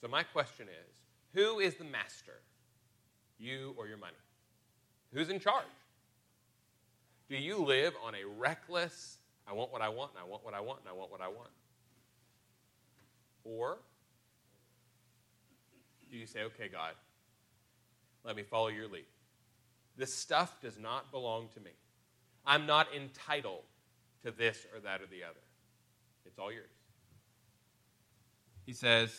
So, 0.00 0.08
my 0.08 0.22
question 0.22 0.66
is 0.68 0.96
who 1.32 1.60
is 1.60 1.74
the 1.76 1.84
master? 1.84 2.40
You 3.38 3.74
or 3.76 3.86
your 3.86 3.98
money? 3.98 4.16
Who's 5.12 5.28
in 5.28 5.38
charge? 5.38 5.64
Do 7.28 7.36
you 7.36 7.58
live 7.58 7.94
on 8.04 8.14
a 8.14 8.24
reckless, 8.24 9.18
I 9.46 9.52
want 9.52 9.72
what 9.72 9.82
I 9.82 9.88
want, 9.88 10.12
and 10.12 10.20
I 10.20 10.24
want 10.24 10.44
what 10.44 10.54
I 10.54 10.60
want, 10.60 10.80
and 10.80 10.88
I 10.88 10.92
want 10.92 11.10
what 11.10 11.20
I 11.20 11.28
want? 11.28 11.50
Or 13.44 13.78
do 16.10 16.16
you 16.16 16.26
say, 16.26 16.42
okay, 16.42 16.68
God, 16.68 16.92
let 18.24 18.36
me 18.36 18.42
follow 18.42 18.68
your 18.68 18.88
lead? 18.88 19.06
This 19.96 20.12
stuff 20.12 20.60
does 20.60 20.78
not 20.78 21.10
belong 21.10 21.48
to 21.54 21.60
me. 21.60 21.70
I'm 22.44 22.66
not 22.66 22.88
entitled 22.94 23.64
to 24.24 24.30
this 24.30 24.66
or 24.74 24.80
that 24.80 25.00
or 25.00 25.06
the 25.06 25.24
other. 25.24 25.40
It's 26.24 26.38
all 26.38 26.52
yours. 26.52 26.70
He 28.64 28.72
says 28.72 29.18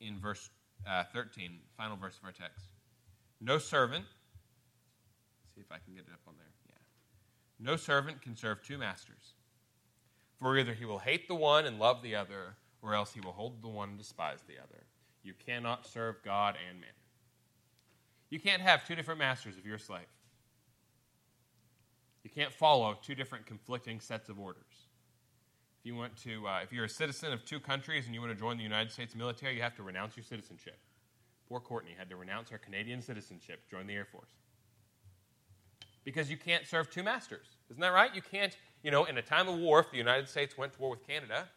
in 0.00 0.18
verse 0.18 0.50
uh, 0.88 1.04
13, 1.12 1.58
final 1.76 1.96
verse 1.96 2.16
of 2.18 2.24
our 2.24 2.32
text. 2.32 2.66
No 3.40 3.58
servant, 3.58 4.04
see 5.54 5.60
if 5.60 5.70
I 5.70 5.78
can 5.84 5.94
get 5.94 6.04
it 6.06 6.12
up 6.12 6.20
on 6.26 6.34
there. 6.36 6.46
Yeah. 6.68 7.70
No 7.70 7.76
servant 7.76 8.22
can 8.22 8.36
serve 8.36 8.62
two 8.62 8.78
masters. 8.78 9.34
For 10.40 10.56
either 10.58 10.74
he 10.74 10.84
will 10.84 10.98
hate 10.98 11.28
the 11.28 11.34
one 11.34 11.66
and 11.66 11.78
love 11.78 12.02
the 12.02 12.14
other, 12.14 12.56
or 12.82 12.94
else 12.94 13.12
he 13.12 13.20
will 13.20 13.32
hold 13.32 13.62
the 13.62 13.68
one 13.68 13.90
and 13.90 13.98
despise 13.98 14.40
the 14.46 14.58
other. 14.58 14.84
You 15.26 15.34
cannot 15.44 15.84
serve 15.84 16.22
God 16.24 16.54
and 16.68 16.78
mammon. 16.78 16.94
You 18.30 18.38
can't 18.38 18.62
have 18.62 18.86
two 18.86 18.94
different 18.94 19.18
masters 19.18 19.56
if 19.58 19.64
you're 19.64 19.74
a 19.74 19.80
slave. 19.80 20.06
You 22.22 22.30
can't 22.30 22.52
follow 22.52 22.96
two 23.02 23.16
different 23.16 23.44
conflicting 23.44 23.98
sets 23.98 24.28
of 24.28 24.38
orders. 24.38 24.62
If 25.80 25.86
you 25.86 25.96
want 25.96 26.16
to, 26.22 26.46
uh, 26.46 26.60
if 26.62 26.72
you're 26.72 26.84
a 26.84 26.88
citizen 26.88 27.32
of 27.32 27.44
two 27.44 27.58
countries 27.58 28.06
and 28.06 28.14
you 28.14 28.20
want 28.20 28.32
to 28.32 28.38
join 28.38 28.56
the 28.56 28.62
United 28.62 28.92
States 28.92 29.16
military, 29.16 29.56
you 29.56 29.62
have 29.62 29.74
to 29.76 29.82
renounce 29.82 30.16
your 30.16 30.22
citizenship. 30.22 30.78
Poor 31.48 31.58
Courtney 31.58 31.94
had 31.98 32.08
to 32.10 32.16
renounce 32.16 32.50
her 32.50 32.58
Canadian 32.58 33.02
citizenship, 33.02 33.62
join 33.68 33.88
the 33.88 33.94
Air 33.94 34.04
Force. 34.04 34.30
Because 36.04 36.30
you 36.30 36.36
can't 36.36 36.66
serve 36.66 36.88
two 36.88 37.02
masters. 37.02 37.46
Isn't 37.68 37.80
that 37.80 37.92
right? 37.92 38.14
You 38.14 38.22
can't, 38.22 38.56
you 38.84 38.92
know, 38.92 39.04
in 39.06 39.18
a 39.18 39.22
time 39.22 39.48
of 39.48 39.58
war, 39.58 39.80
if 39.80 39.90
the 39.90 39.98
United 39.98 40.28
States 40.28 40.56
went 40.56 40.72
to 40.74 40.80
war 40.80 40.90
with 40.90 41.04
Canada, 41.04 41.48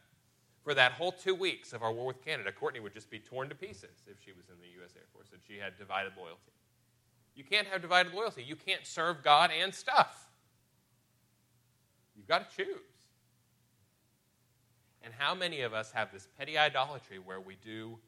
for 0.70 0.74
that 0.74 0.92
whole 0.92 1.10
two 1.10 1.34
weeks 1.34 1.72
of 1.72 1.82
our 1.82 1.92
war 1.92 2.06
with 2.06 2.24
Canada, 2.24 2.52
Courtney 2.52 2.78
would 2.78 2.94
just 2.94 3.10
be 3.10 3.18
torn 3.18 3.48
to 3.48 3.56
pieces 3.56 4.04
if 4.06 4.18
she 4.24 4.30
was 4.30 4.44
in 4.50 4.54
the 4.60 4.68
U.S. 4.78 4.92
Air 4.94 5.02
Force 5.12 5.26
and 5.32 5.40
she 5.44 5.58
had 5.58 5.76
divided 5.76 6.12
loyalty. 6.16 6.52
You 7.34 7.42
can't 7.42 7.66
have 7.66 7.82
divided 7.82 8.14
loyalty. 8.14 8.44
You 8.44 8.54
can't 8.54 8.86
serve 8.86 9.24
God 9.24 9.50
and 9.50 9.74
stuff. 9.74 10.28
You've 12.14 12.28
got 12.28 12.48
to 12.48 12.56
choose. 12.56 12.76
And 15.02 15.12
how 15.18 15.34
many 15.34 15.62
of 15.62 15.74
us 15.74 15.90
have 15.90 16.12
this 16.12 16.28
petty 16.38 16.56
idolatry 16.56 17.18
where 17.18 17.40
we 17.40 17.56
do 17.64 17.98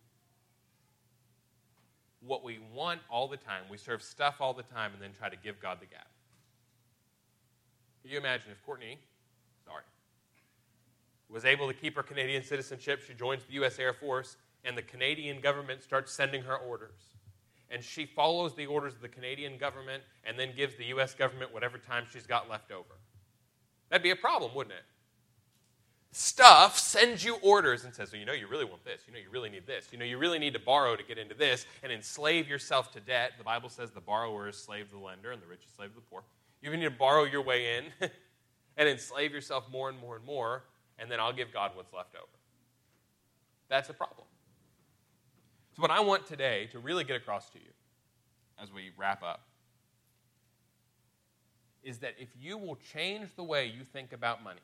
what 2.25 2.45
we 2.45 2.61
want 2.73 3.01
all 3.11 3.27
the 3.27 3.39
time, 3.39 3.65
we 3.69 3.77
serve 3.77 4.05
stuff 4.05 4.37
all 4.39 4.55
the 4.55 4.63
time, 4.63 4.93
and 4.93 5.03
then 5.03 5.11
try 5.19 5.29
to 5.29 5.37
give 5.37 5.61
God 5.61 5.79
the 5.81 5.87
gap? 5.87 6.07
Can 8.03 8.13
you 8.13 8.19
imagine 8.19 8.53
if 8.53 8.65
Courtney, 8.65 9.01
was 11.33 11.45
able 11.45 11.67
to 11.67 11.75
keep 11.75 11.97
her 11.97 12.03
Canadian 12.03 12.45
citizenship, 12.45 13.01
she 13.07 13.15
joins 13.15 13.45
the 13.45 13.55
U.S. 13.55 13.79
Air 13.79 13.95
Force, 13.95 14.37
and 14.65 14.77
the 14.77 14.83
Canadian 14.83 15.41
government 15.41 15.83
starts 15.83 16.13
sending 16.13 16.43
her 16.43 16.57
orders. 16.57 17.01
And 17.71 17.83
she 17.83 18.05
follows 18.05 18.55
the 18.55 18.67
orders 18.67 18.95
of 18.95 19.01
the 19.01 19.09
Canadian 19.09 19.57
government 19.57 20.03
and 20.25 20.39
then 20.39 20.51
gives 20.55 20.77
the 20.77 20.85
U.S. 20.87 21.15
government 21.15 21.53
whatever 21.53 21.79
time 21.79 22.05
she's 22.13 22.27
got 22.27 22.51
left 22.51 22.71
over. 22.71 22.99
That'd 23.89 24.03
be 24.03 24.11
a 24.11 24.17
problem, 24.17 24.55
wouldn't 24.55 24.75
it? 24.75 24.85
Stuff 26.15 26.79
sends 26.79 27.25
you 27.25 27.37
orders 27.37 27.85
and 27.85 27.95
says, 27.95 28.13
well, 28.13 28.21
you 28.21 28.27
know, 28.27 28.35
you 28.35 28.47
really 28.47 28.67
want 28.67 28.85
this. 28.85 29.01
You 29.07 29.15
know, 29.15 29.19
you 29.19 29.31
really 29.31 29.49
need 29.49 29.67
this. 29.67 29.89
You 29.91 29.99
know, 29.99 30.05
you 30.05 30.19
really 30.19 30.39
need 30.39 30.53
to 30.53 30.59
borrow 30.59 30.95
to 30.95 31.03
get 31.03 31.17
into 31.17 31.35
this 31.35 31.65
and 31.83 31.91
enslave 31.91 32.47
yourself 32.47 32.93
to 32.93 33.01
debt. 33.01 33.33
The 33.39 33.45
Bible 33.45 33.71
says 33.71 33.91
the 33.91 34.03
borrower 34.03 34.49
is 34.49 34.59
slave 34.59 34.91
to 34.91 34.97
the 34.97 35.01
lender 35.01 35.33
and 35.33 35.41
the 35.41 35.47
rich 35.47 35.63
is 35.67 35.73
slave 35.73 35.89
to 35.91 35.95
the 35.95 36.03
poor. 36.03 36.23
You 36.61 36.71
need 36.77 36.85
to 36.85 36.91
borrow 36.91 37.25
your 37.25 37.43
way 37.43 37.79
in 37.79 38.11
and 38.77 38.89
enslave 38.89 39.33
yourself 39.33 39.65
more 39.71 39.89
and 39.89 39.99
more 39.99 40.17
and 40.17 40.25
more, 40.25 40.65
and 41.03 41.11
then 41.11 41.19
I'll 41.19 41.33
give 41.33 41.53
God 41.53 41.73
what's 41.75 41.93
left 41.93 42.15
over. 42.15 42.25
That's 43.69 43.91
a 43.91 43.93
problem. 43.93 44.27
So, 45.75 45.83
what 45.83 45.91
I 45.91 46.01
want 46.01 46.27
today 46.27 46.69
to 46.71 46.79
really 46.79 47.03
get 47.03 47.17
across 47.17 47.51
to 47.51 47.59
you 47.59 47.71
as 48.63 48.73
we 48.73 48.93
wrap 48.97 49.23
up 49.23 49.41
is 51.83 51.99
that 51.99 52.15
if 52.19 52.29
you 52.41 52.57
will 52.57 52.79
change 52.95 53.35
the 53.35 53.43
way 53.43 53.67
you 53.67 53.83
think 53.83 54.13
about 54.13 54.45
money, 54.45 54.61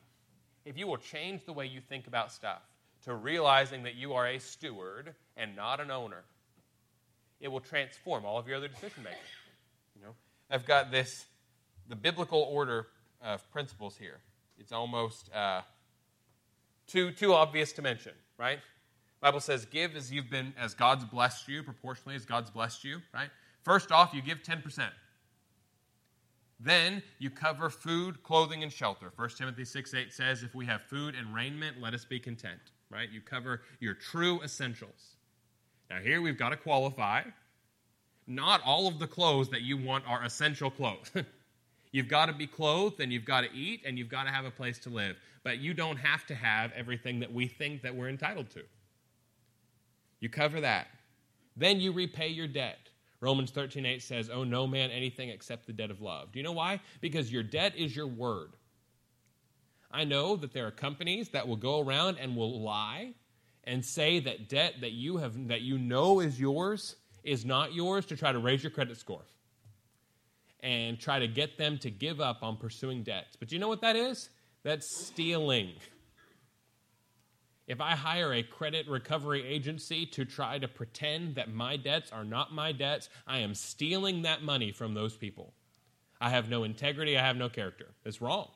if 0.64 0.78
you 0.78 0.86
will 0.86 0.96
change 0.96 1.44
the 1.44 1.52
way 1.52 1.66
you 1.66 1.80
think 1.80 2.06
about 2.06 2.30
stuff 2.30 2.62
to 3.04 3.14
realizing 3.14 3.82
that 3.82 3.96
you 3.96 4.12
are 4.12 4.26
a 4.28 4.38
steward 4.38 5.14
and 5.36 5.56
not 5.56 5.80
an 5.80 5.90
owner, 5.90 6.22
it 7.40 7.48
will 7.48 7.60
transform 7.60 8.24
all 8.24 8.38
of 8.38 8.46
your 8.46 8.58
other 8.58 8.68
decision 8.68 9.02
making. 9.02 9.18
You 9.96 10.02
know, 10.02 10.14
I've 10.50 10.66
got 10.66 10.92
this 10.92 11.26
the 11.88 11.96
biblical 11.96 12.42
order 12.42 12.86
of 13.22 13.50
principles 13.50 13.96
here. 13.96 14.20
It's 14.58 14.72
almost 14.72 15.32
uh, 15.34 15.62
too 16.88 17.12
too 17.12 17.32
obvious 17.32 17.72
to 17.74 17.82
mention, 17.82 18.12
right? 18.36 18.58
Bible 19.20 19.40
says, 19.40 19.64
"Give 19.66 19.94
as 19.94 20.10
you've 20.10 20.30
been 20.30 20.52
as 20.58 20.74
God's 20.74 21.04
blessed 21.04 21.48
you, 21.48 21.62
proportionally 21.62 22.16
as 22.16 22.24
God's 22.24 22.50
blessed 22.50 22.82
you." 22.84 23.00
Right? 23.14 23.30
First 23.62 23.92
off, 23.92 24.12
you 24.12 24.22
give 24.22 24.42
ten 24.42 24.60
percent. 24.62 24.92
Then 26.60 27.02
you 27.18 27.30
cover 27.30 27.70
food, 27.70 28.22
clothing, 28.22 28.62
and 28.62 28.72
shelter. 28.72 29.12
1 29.14 29.28
Timothy 29.30 29.64
6 29.64 29.94
8 29.94 30.12
says, 30.12 30.42
If 30.42 30.54
we 30.54 30.66
have 30.66 30.82
food 30.82 31.14
and 31.14 31.32
raiment, 31.34 31.80
let 31.80 31.94
us 31.94 32.04
be 32.04 32.18
content. 32.18 32.60
Right? 32.90 33.08
You 33.10 33.20
cover 33.20 33.62
your 33.80 33.94
true 33.94 34.40
essentials. 34.42 35.16
Now, 35.90 35.98
here 36.00 36.20
we've 36.20 36.38
got 36.38 36.50
to 36.50 36.56
qualify. 36.56 37.22
Not 38.26 38.60
all 38.64 38.88
of 38.88 38.98
the 38.98 39.06
clothes 39.06 39.48
that 39.50 39.62
you 39.62 39.76
want 39.76 40.04
are 40.06 40.22
essential 40.24 40.70
clothes. 40.70 41.10
you've 41.92 42.08
got 42.08 42.26
to 42.26 42.32
be 42.32 42.46
clothed, 42.46 43.00
and 43.00 43.12
you've 43.12 43.24
got 43.24 43.42
to 43.42 43.52
eat, 43.54 43.82
and 43.86 43.98
you've 43.98 44.08
got 44.08 44.24
to 44.24 44.30
have 44.30 44.44
a 44.44 44.50
place 44.50 44.78
to 44.80 44.90
live. 44.90 45.16
But 45.48 45.60
you 45.60 45.72
don't 45.72 45.96
have 45.96 46.26
to 46.26 46.34
have 46.34 46.72
everything 46.72 47.20
that 47.20 47.32
we 47.32 47.46
think 47.46 47.80
that 47.80 47.96
we're 47.96 48.10
entitled 48.10 48.50
to. 48.50 48.64
You 50.20 50.28
cover 50.28 50.60
that. 50.60 50.88
Then 51.56 51.80
you 51.80 51.90
repay 51.90 52.28
your 52.28 52.46
debt. 52.46 52.90
Romans 53.22 53.50
13, 53.50 53.86
8 53.86 54.02
says, 54.02 54.28
"Oh 54.28 54.44
no 54.44 54.66
man 54.66 54.90
anything 54.90 55.30
except 55.30 55.66
the 55.66 55.72
debt 55.72 55.90
of 55.90 56.02
love. 56.02 56.32
Do 56.32 56.38
you 56.38 56.42
know 56.42 56.52
why? 56.52 56.80
Because 57.00 57.32
your 57.32 57.42
debt 57.42 57.74
is 57.78 57.96
your 57.96 58.06
word. 58.06 58.56
I 59.90 60.04
know 60.04 60.36
that 60.36 60.52
there 60.52 60.66
are 60.66 60.70
companies 60.70 61.30
that 61.30 61.48
will 61.48 61.56
go 61.56 61.80
around 61.80 62.18
and 62.18 62.36
will 62.36 62.60
lie 62.60 63.14
and 63.64 63.82
say 63.82 64.20
that 64.20 64.50
debt 64.50 64.74
that 64.82 64.92
you 64.92 65.16
have 65.16 65.48
that 65.48 65.62
you 65.62 65.78
know 65.78 66.20
is 66.20 66.38
yours 66.38 66.96
is 67.24 67.46
not 67.46 67.72
yours 67.72 68.04
to 68.04 68.18
try 68.18 68.32
to 68.32 68.38
raise 68.38 68.62
your 68.62 68.70
credit 68.70 68.98
score 68.98 69.24
and 70.60 71.00
try 71.00 71.18
to 71.18 71.26
get 71.26 71.56
them 71.56 71.78
to 71.78 71.90
give 71.90 72.20
up 72.20 72.42
on 72.42 72.58
pursuing 72.58 73.02
debts. 73.02 73.34
But 73.34 73.48
do 73.48 73.54
you 73.54 73.60
know 73.60 73.68
what 73.68 73.80
that 73.80 73.96
is? 73.96 74.28
That's 74.62 75.06
stealing 75.06 75.72
if 77.68 77.82
I 77.82 77.94
hire 77.94 78.32
a 78.32 78.42
credit 78.42 78.88
recovery 78.88 79.46
agency 79.46 80.06
to 80.06 80.24
try 80.24 80.58
to 80.58 80.66
pretend 80.66 81.34
that 81.34 81.52
my 81.52 81.76
debts 81.76 82.10
are 82.10 82.24
not 82.24 82.52
my 82.52 82.72
debts, 82.72 83.10
I 83.26 83.40
am 83.40 83.54
stealing 83.54 84.22
that 84.22 84.42
money 84.42 84.72
from 84.72 84.94
those 84.94 85.14
people. 85.14 85.52
I 86.18 86.30
have 86.30 86.48
no 86.48 86.64
integrity, 86.64 87.16
I 87.16 87.26
have 87.26 87.36
no 87.36 87.50
character. 87.50 87.88
It's 88.06 88.22
wrong. 88.22 88.48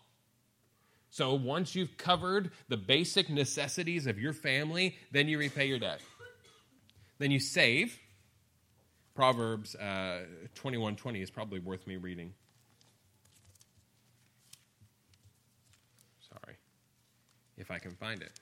So 1.10 1.34
once 1.34 1.74
you've 1.74 1.98
covered 1.98 2.52
the 2.68 2.78
basic 2.78 3.28
necessities 3.28 4.06
of 4.06 4.18
your 4.18 4.32
family, 4.32 4.96
then 5.12 5.28
you 5.28 5.38
repay 5.38 5.66
your 5.66 5.78
debt. 5.78 6.00
Then 7.18 7.30
you 7.30 7.38
save. 7.38 7.98
Proverbs 9.14 9.74
uh, 9.74 10.22
21:20 10.54 11.22
is 11.22 11.30
probably 11.30 11.60
worth 11.60 11.86
me 11.86 11.96
reading. 11.96 12.32
If 17.62 17.70
I 17.70 17.78
can 17.78 17.92
find 17.92 18.20
it. 18.20 18.32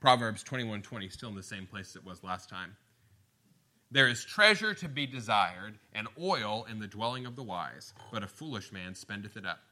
Proverbs 0.00 0.44
21:20 0.44 1.10
still 1.10 1.28
in 1.28 1.34
the 1.34 1.42
same 1.42 1.66
place 1.66 1.96
it 1.96 2.04
was 2.04 2.22
last 2.22 2.48
time. 2.48 2.76
There 3.90 4.06
is 4.06 4.24
treasure 4.24 4.74
to 4.74 4.88
be 4.88 5.04
desired 5.04 5.76
and 5.92 6.06
oil 6.16 6.66
in 6.70 6.78
the 6.78 6.86
dwelling 6.86 7.26
of 7.26 7.34
the 7.34 7.42
wise, 7.42 7.94
but 8.12 8.22
a 8.22 8.28
foolish 8.28 8.70
man 8.70 8.94
spendeth 8.94 9.36
it 9.36 9.44
up. 9.44 9.58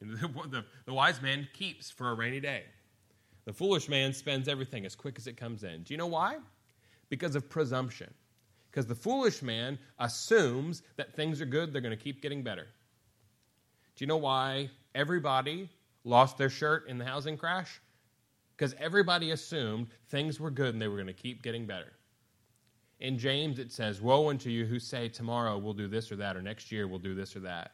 The, 0.00 0.28
the, 0.48 0.64
the 0.84 0.92
wise 0.92 1.20
man 1.22 1.48
keeps 1.52 1.90
for 1.90 2.10
a 2.10 2.14
rainy 2.14 2.40
day. 2.40 2.64
The 3.44 3.52
foolish 3.52 3.88
man 3.88 4.12
spends 4.12 4.46
everything 4.46 4.84
as 4.84 4.94
quick 4.94 5.18
as 5.18 5.26
it 5.26 5.36
comes 5.36 5.62
in. 5.62 5.82
Do 5.84 5.94
you 5.94 5.98
know 5.98 6.06
why? 6.06 6.38
Because 7.08 7.34
of 7.34 7.48
presumption. 7.48 8.12
Because 8.70 8.86
the 8.86 8.94
foolish 8.94 9.40
man 9.40 9.78
assumes 9.98 10.82
that 10.96 11.14
things 11.14 11.40
are 11.40 11.46
good, 11.46 11.72
they're 11.72 11.80
going 11.80 11.96
to 11.96 12.02
keep 12.02 12.20
getting 12.20 12.42
better. 12.42 12.66
Do 13.94 14.04
you 14.04 14.06
know 14.06 14.18
why 14.18 14.68
everybody 14.94 15.70
lost 16.06 16.38
their 16.38 16.48
shirt 16.48 16.88
in 16.88 16.96
the 16.96 17.04
housing 17.04 17.36
crash? 17.36 17.82
because 18.56 18.74
everybody 18.78 19.32
assumed 19.32 19.88
things 20.08 20.40
were 20.40 20.50
good 20.50 20.72
and 20.72 20.80
they 20.80 20.88
were 20.88 20.96
going 20.96 21.06
to 21.06 21.12
keep 21.12 21.42
getting 21.42 21.66
better. 21.66 21.92
In 23.00 23.18
James, 23.18 23.58
it 23.58 23.70
says, 23.70 24.00
Woe 24.00 24.30
unto 24.30 24.48
you 24.48 24.64
who 24.64 24.78
say, 24.78 25.08
Tomorrow 25.08 25.58
we'll 25.58 25.74
do 25.74 25.88
this 25.88 26.10
or 26.10 26.16
that, 26.16 26.36
or 26.36 26.42
next 26.42 26.72
year 26.72 26.88
we'll 26.88 26.98
do 26.98 27.14
this 27.14 27.36
or 27.36 27.40
that. 27.40 27.72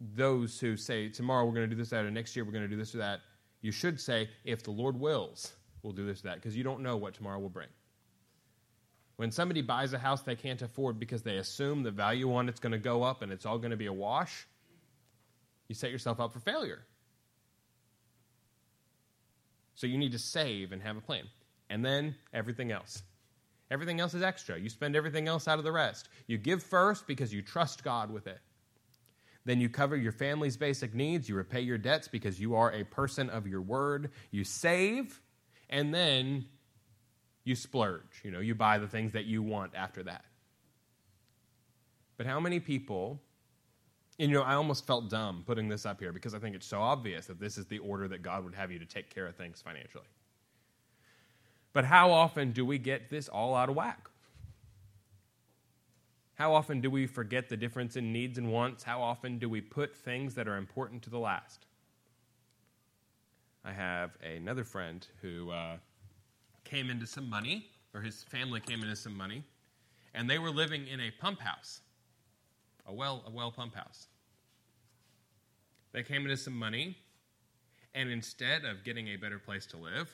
Those 0.00 0.58
who 0.58 0.76
say, 0.76 1.10
Tomorrow 1.10 1.44
we're 1.44 1.52
going 1.52 1.68
to 1.68 1.74
do 1.74 1.80
this 1.80 1.92
or 1.92 1.96
that, 1.96 2.06
or 2.06 2.10
next 2.10 2.34
year 2.34 2.44
we're 2.46 2.52
going 2.52 2.64
to 2.64 2.68
do 2.68 2.76
this 2.76 2.94
or 2.94 2.98
that, 2.98 3.20
you 3.60 3.72
should 3.72 4.00
say, 4.00 4.30
If 4.44 4.62
the 4.62 4.70
Lord 4.70 4.98
wills, 4.98 5.52
we'll 5.82 5.92
do 5.92 6.06
this 6.06 6.20
or 6.20 6.28
that, 6.28 6.36
because 6.36 6.56
you 6.56 6.64
don't 6.64 6.80
know 6.80 6.96
what 6.96 7.12
tomorrow 7.12 7.38
will 7.38 7.50
bring. 7.50 7.68
When 9.20 9.30
somebody 9.30 9.60
buys 9.60 9.92
a 9.92 9.98
house 9.98 10.22
they 10.22 10.34
can't 10.34 10.62
afford 10.62 10.98
because 10.98 11.20
they 11.22 11.36
assume 11.36 11.82
the 11.82 11.90
value 11.90 12.32
on 12.32 12.48
it's 12.48 12.58
going 12.58 12.72
to 12.72 12.78
go 12.78 13.02
up 13.02 13.20
and 13.20 13.30
it's 13.30 13.44
all 13.44 13.58
going 13.58 13.70
to 13.70 13.76
be 13.76 13.84
a 13.84 13.92
wash, 13.92 14.48
you 15.68 15.74
set 15.74 15.90
yourself 15.90 16.20
up 16.20 16.32
for 16.32 16.40
failure. 16.40 16.86
So 19.74 19.86
you 19.86 19.98
need 19.98 20.12
to 20.12 20.18
save 20.18 20.72
and 20.72 20.80
have 20.80 20.96
a 20.96 21.02
plan. 21.02 21.24
And 21.68 21.84
then 21.84 22.14
everything 22.32 22.72
else. 22.72 23.02
Everything 23.70 24.00
else 24.00 24.14
is 24.14 24.22
extra. 24.22 24.58
You 24.58 24.70
spend 24.70 24.96
everything 24.96 25.28
else 25.28 25.46
out 25.46 25.58
of 25.58 25.66
the 25.66 25.72
rest. 25.72 26.08
You 26.26 26.38
give 26.38 26.62
first 26.62 27.06
because 27.06 27.30
you 27.30 27.42
trust 27.42 27.84
God 27.84 28.10
with 28.10 28.26
it. 28.26 28.38
Then 29.44 29.60
you 29.60 29.68
cover 29.68 29.96
your 29.96 30.12
family's 30.12 30.56
basic 30.56 30.94
needs. 30.94 31.28
You 31.28 31.34
repay 31.34 31.60
your 31.60 31.76
debts 31.76 32.08
because 32.08 32.40
you 32.40 32.54
are 32.54 32.72
a 32.72 32.84
person 32.84 33.28
of 33.28 33.46
your 33.46 33.60
word. 33.60 34.12
You 34.30 34.44
save, 34.44 35.20
and 35.68 35.92
then 35.92 36.46
you 37.44 37.54
splurge. 37.54 38.20
You 38.22 38.30
know, 38.30 38.40
you 38.40 38.54
buy 38.54 38.78
the 38.78 38.88
things 38.88 39.12
that 39.12 39.24
you 39.24 39.42
want 39.42 39.74
after 39.74 40.02
that. 40.04 40.24
But 42.16 42.26
how 42.26 42.40
many 42.40 42.60
people 42.60 43.20
and, 44.20 44.30
you 44.30 44.36
know, 44.36 44.42
I 44.42 44.52
almost 44.52 44.86
felt 44.86 45.08
dumb 45.08 45.44
putting 45.46 45.70
this 45.70 45.86
up 45.86 45.98
here 45.98 46.12
because 46.12 46.34
I 46.34 46.38
think 46.38 46.54
it's 46.54 46.66
so 46.66 46.78
obvious 46.78 47.24
that 47.26 47.40
this 47.40 47.56
is 47.56 47.64
the 47.64 47.78
order 47.78 48.06
that 48.08 48.20
God 48.20 48.44
would 48.44 48.54
have 48.54 48.70
you 48.70 48.78
to 48.78 48.84
take 48.84 49.08
care 49.08 49.26
of 49.26 49.34
things 49.34 49.62
financially. 49.62 50.04
But 51.72 51.86
how 51.86 52.10
often 52.10 52.52
do 52.52 52.66
we 52.66 52.76
get 52.76 53.08
this 53.08 53.30
all 53.30 53.54
out 53.54 53.70
of 53.70 53.76
whack? 53.76 54.10
How 56.34 56.52
often 56.52 56.82
do 56.82 56.90
we 56.90 57.06
forget 57.06 57.48
the 57.48 57.56
difference 57.56 57.96
in 57.96 58.12
needs 58.12 58.36
and 58.36 58.52
wants? 58.52 58.82
How 58.82 59.00
often 59.00 59.38
do 59.38 59.48
we 59.48 59.62
put 59.62 59.96
things 59.96 60.34
that 60.34 60.46
are 60.46 60.58
important 60.58 61.00
to 61.04 61.10
the 61.10 61.18
last? 61.18 61.64
I 63.64 63.72
have 63.72 64.18
another 64.22 64.64
friend 64.64 65.06
who 65.22 65.50
uh, 65.50 65.78
came 66.70 66.88
into 66.88 67.06
some 67.06 67.28
money, 67.28 67.66
or 67.92 68.00
his 68.00 68.22
family 68.22 68.60
came 68.60 68.82
into 68.82 68.94
some 68.96 69.16
money, 69.16 69.42
and 70.14 70.30
they 70.30 70.38
were 70.38 70.50
living 70.50 70.86
in 70.86 71.00
a 71.00 71.10
pump 71.10 71.40
house, 71.40 71.80
a 72.86 72.92
well, 72.92 73.24
a 73.26 73.30
well 73.30 73.50
pump 73.50 73.74
house. 73.74 74.06
They 75.92 76.02
came 76.02 76.22
into 76.22 76.36
some 76.36 76.56
money, 76.56 76.96
and 77.94 78.08
instead 78.08 78.64
of 78.64 78.84
getting 78.84 79.08
a 79.08 79.16
better 79.16 79.38
place 79.38 79.66
to 79.66 79.76
live, 79.76 80.08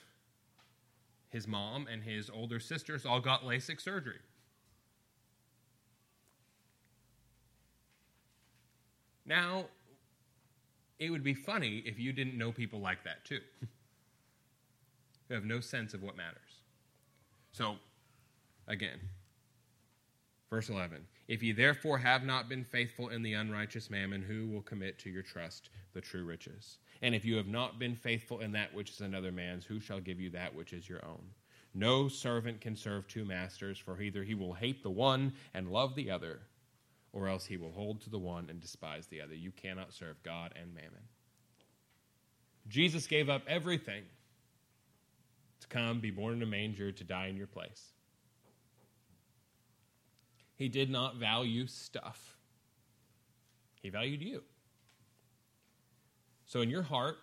his 1.28 1.46
mom 1.46 1.86
and 1.90 2.02
his 2.02 2.30
older 2.30 2.58
sisters 2.58 3.04
all 3.04 3.20
got 3.20 3.44
LASIK 3.44 3.80
surgery. 3.80 4.18
Now, 9.26 9.66
it 10.98 11.10
would 11.10 11.24
be 11.24 11.34
funny 11.34 11.82
if 11.84 11.98
you 11.98 12.12
didn't 12.12 12.38
know 12.38 12.52
people 12.52 12.80
like 12.80 13.04
that 13.04 13.24
too, 13.24 13.40
who 15.28 15.34
have 15.34 15.44
no 15.44 15.60
sense 15.60 15.92
of 15.92 16.02
what 16.02 16.16
matters. 16.16 16.45
So, 17.56 17.76
again, 18.68 19.00
verse 20.50 20.68
11 20.68 21.06
if 21.26 21.42
ye 21.42 21.52
therefore 21.52 21.96
have 21.96 22.22
not 22.22 22.50
been 22.50 22.62
faithful 22.62 23.08
in 23.08 23.22
the 23.22 23.32
unrighteous 23.32 23.88
mammon, 23.88 24.20
who 24.20 24.46
will 24.48 24.60
commit 24.60 24.98
to 24.98 25.10
your 25.10 25.22
trust 25.22 25.70
the 25.94 26.02
true 26.02 26.24
riches? 26.24 26.76
And 27.00 27.14
if 27.14 27.24
you 27.24 27.34
have 27.36 27.46
not 27.46 27.78
been 27.78 27.96
faithful 27.96 28.40
in 28.40 28.52
that 28.52 28.74
which 28.74 28.90
is 28.90 29.00
another 29.00 29.32
man's, 29.32 29.64
who 29.64 29.80
shall 29.80 30.00
give 30.00 30.20
you 30.20 30.28
that 30.30 30.54
which 30.54 30.74
is 30.74 30.86
your 30.86 31.02
own? 31.06 31.22
No 31.72 32.08
servant 32.08 32.60
can 32.60 32.76
serve 32.76 33.08
two 33.08 33.24
masters, 33.24 33.78
for 33.78 34.02
either 34.02 34.22
he 34.22 34.34
will 34.34 34.52
hate 34.52 34.82
the 34.82 34.90
one 34.90 35.32
and 35.54 35.72
love 35.72 35.94
the 35.94 36.10
other, 36.10 36.40
or 37.14 37.26
else 37.26 37.46
he 37.46 37.56
will 37.56 37.72
hold 37.72 38.02
to 38.02 38.10
the 38.10 38.18
one 38.18 38.50
and 38.50 38.60
despise 38.60 39.06
the 39.06 39.22
other. 39.22 39.34
You 39.34 39.50
cannot 39.50 39.94
serve 39.94 40.22
God 40.22 40.52
and 40.60 40.74
mammon. 40.74 41.08
Jesus 42.68 43.06
gave 43.06 43.30
up 43.30 43.42
everything 43.48 44.02
to 45.68 45.76
come, 45.76 46.00
be 46.00 46.10
born 46.10 46.34
in 46.34 46.42
a 46.42 46.46
manger, 46.46 46.92
to 46.92 47.04
die 47.04 47.26
in 47.26 47.36
your 47.36 47.46
place. 47.46 47.92
He 50.54 50.68
did 50.68 50.90
not 50.90 51.16
value 51.16 51.66
stuff, 51.66 52.36
He 53.82 53.90
valued 53.90 54.22
you. 54.22 54.42
So, 56.46 56.60
in 56.60 56.70
your 56.70 56.82
heart, 56.82 57.16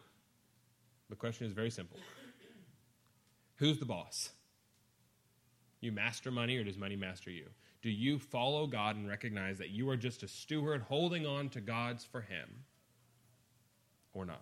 the 1.09 1.15
question 1.15 1.47
is 1.47 1.53
very 1.53 1.71
simple 1.71 1.97
Who's 3.55 3.79
the 3.79 3.85
boss? 3.85 4.31
You 5.79 5.91
master 5.91 6.31
money, 6.31 6.57
or 6.57 6.63
does 6.63 6.77
money 6.77 6.95
master 6.95 7.29
you? 7.29 7.47
Do 7.81 7.89
you 7.89 8.17
follow 8.17 8.67
God 8.67 8.95
and 8.95 9.07
recognize 9.07 9.57
that 9.57 9.69
you 9.69 9.89
are 9.89 9.97
just 9.97 10.23
a 10.23 10.27
steward 10.27 10.83
holding 10.83 11.25
on 11.25 11.49
to 11.49 11.61
God's 11.61 12.05
for 12.05 12.21
Him, 12.21 12.63
or 14.13 14.25
not? 14.25 14.41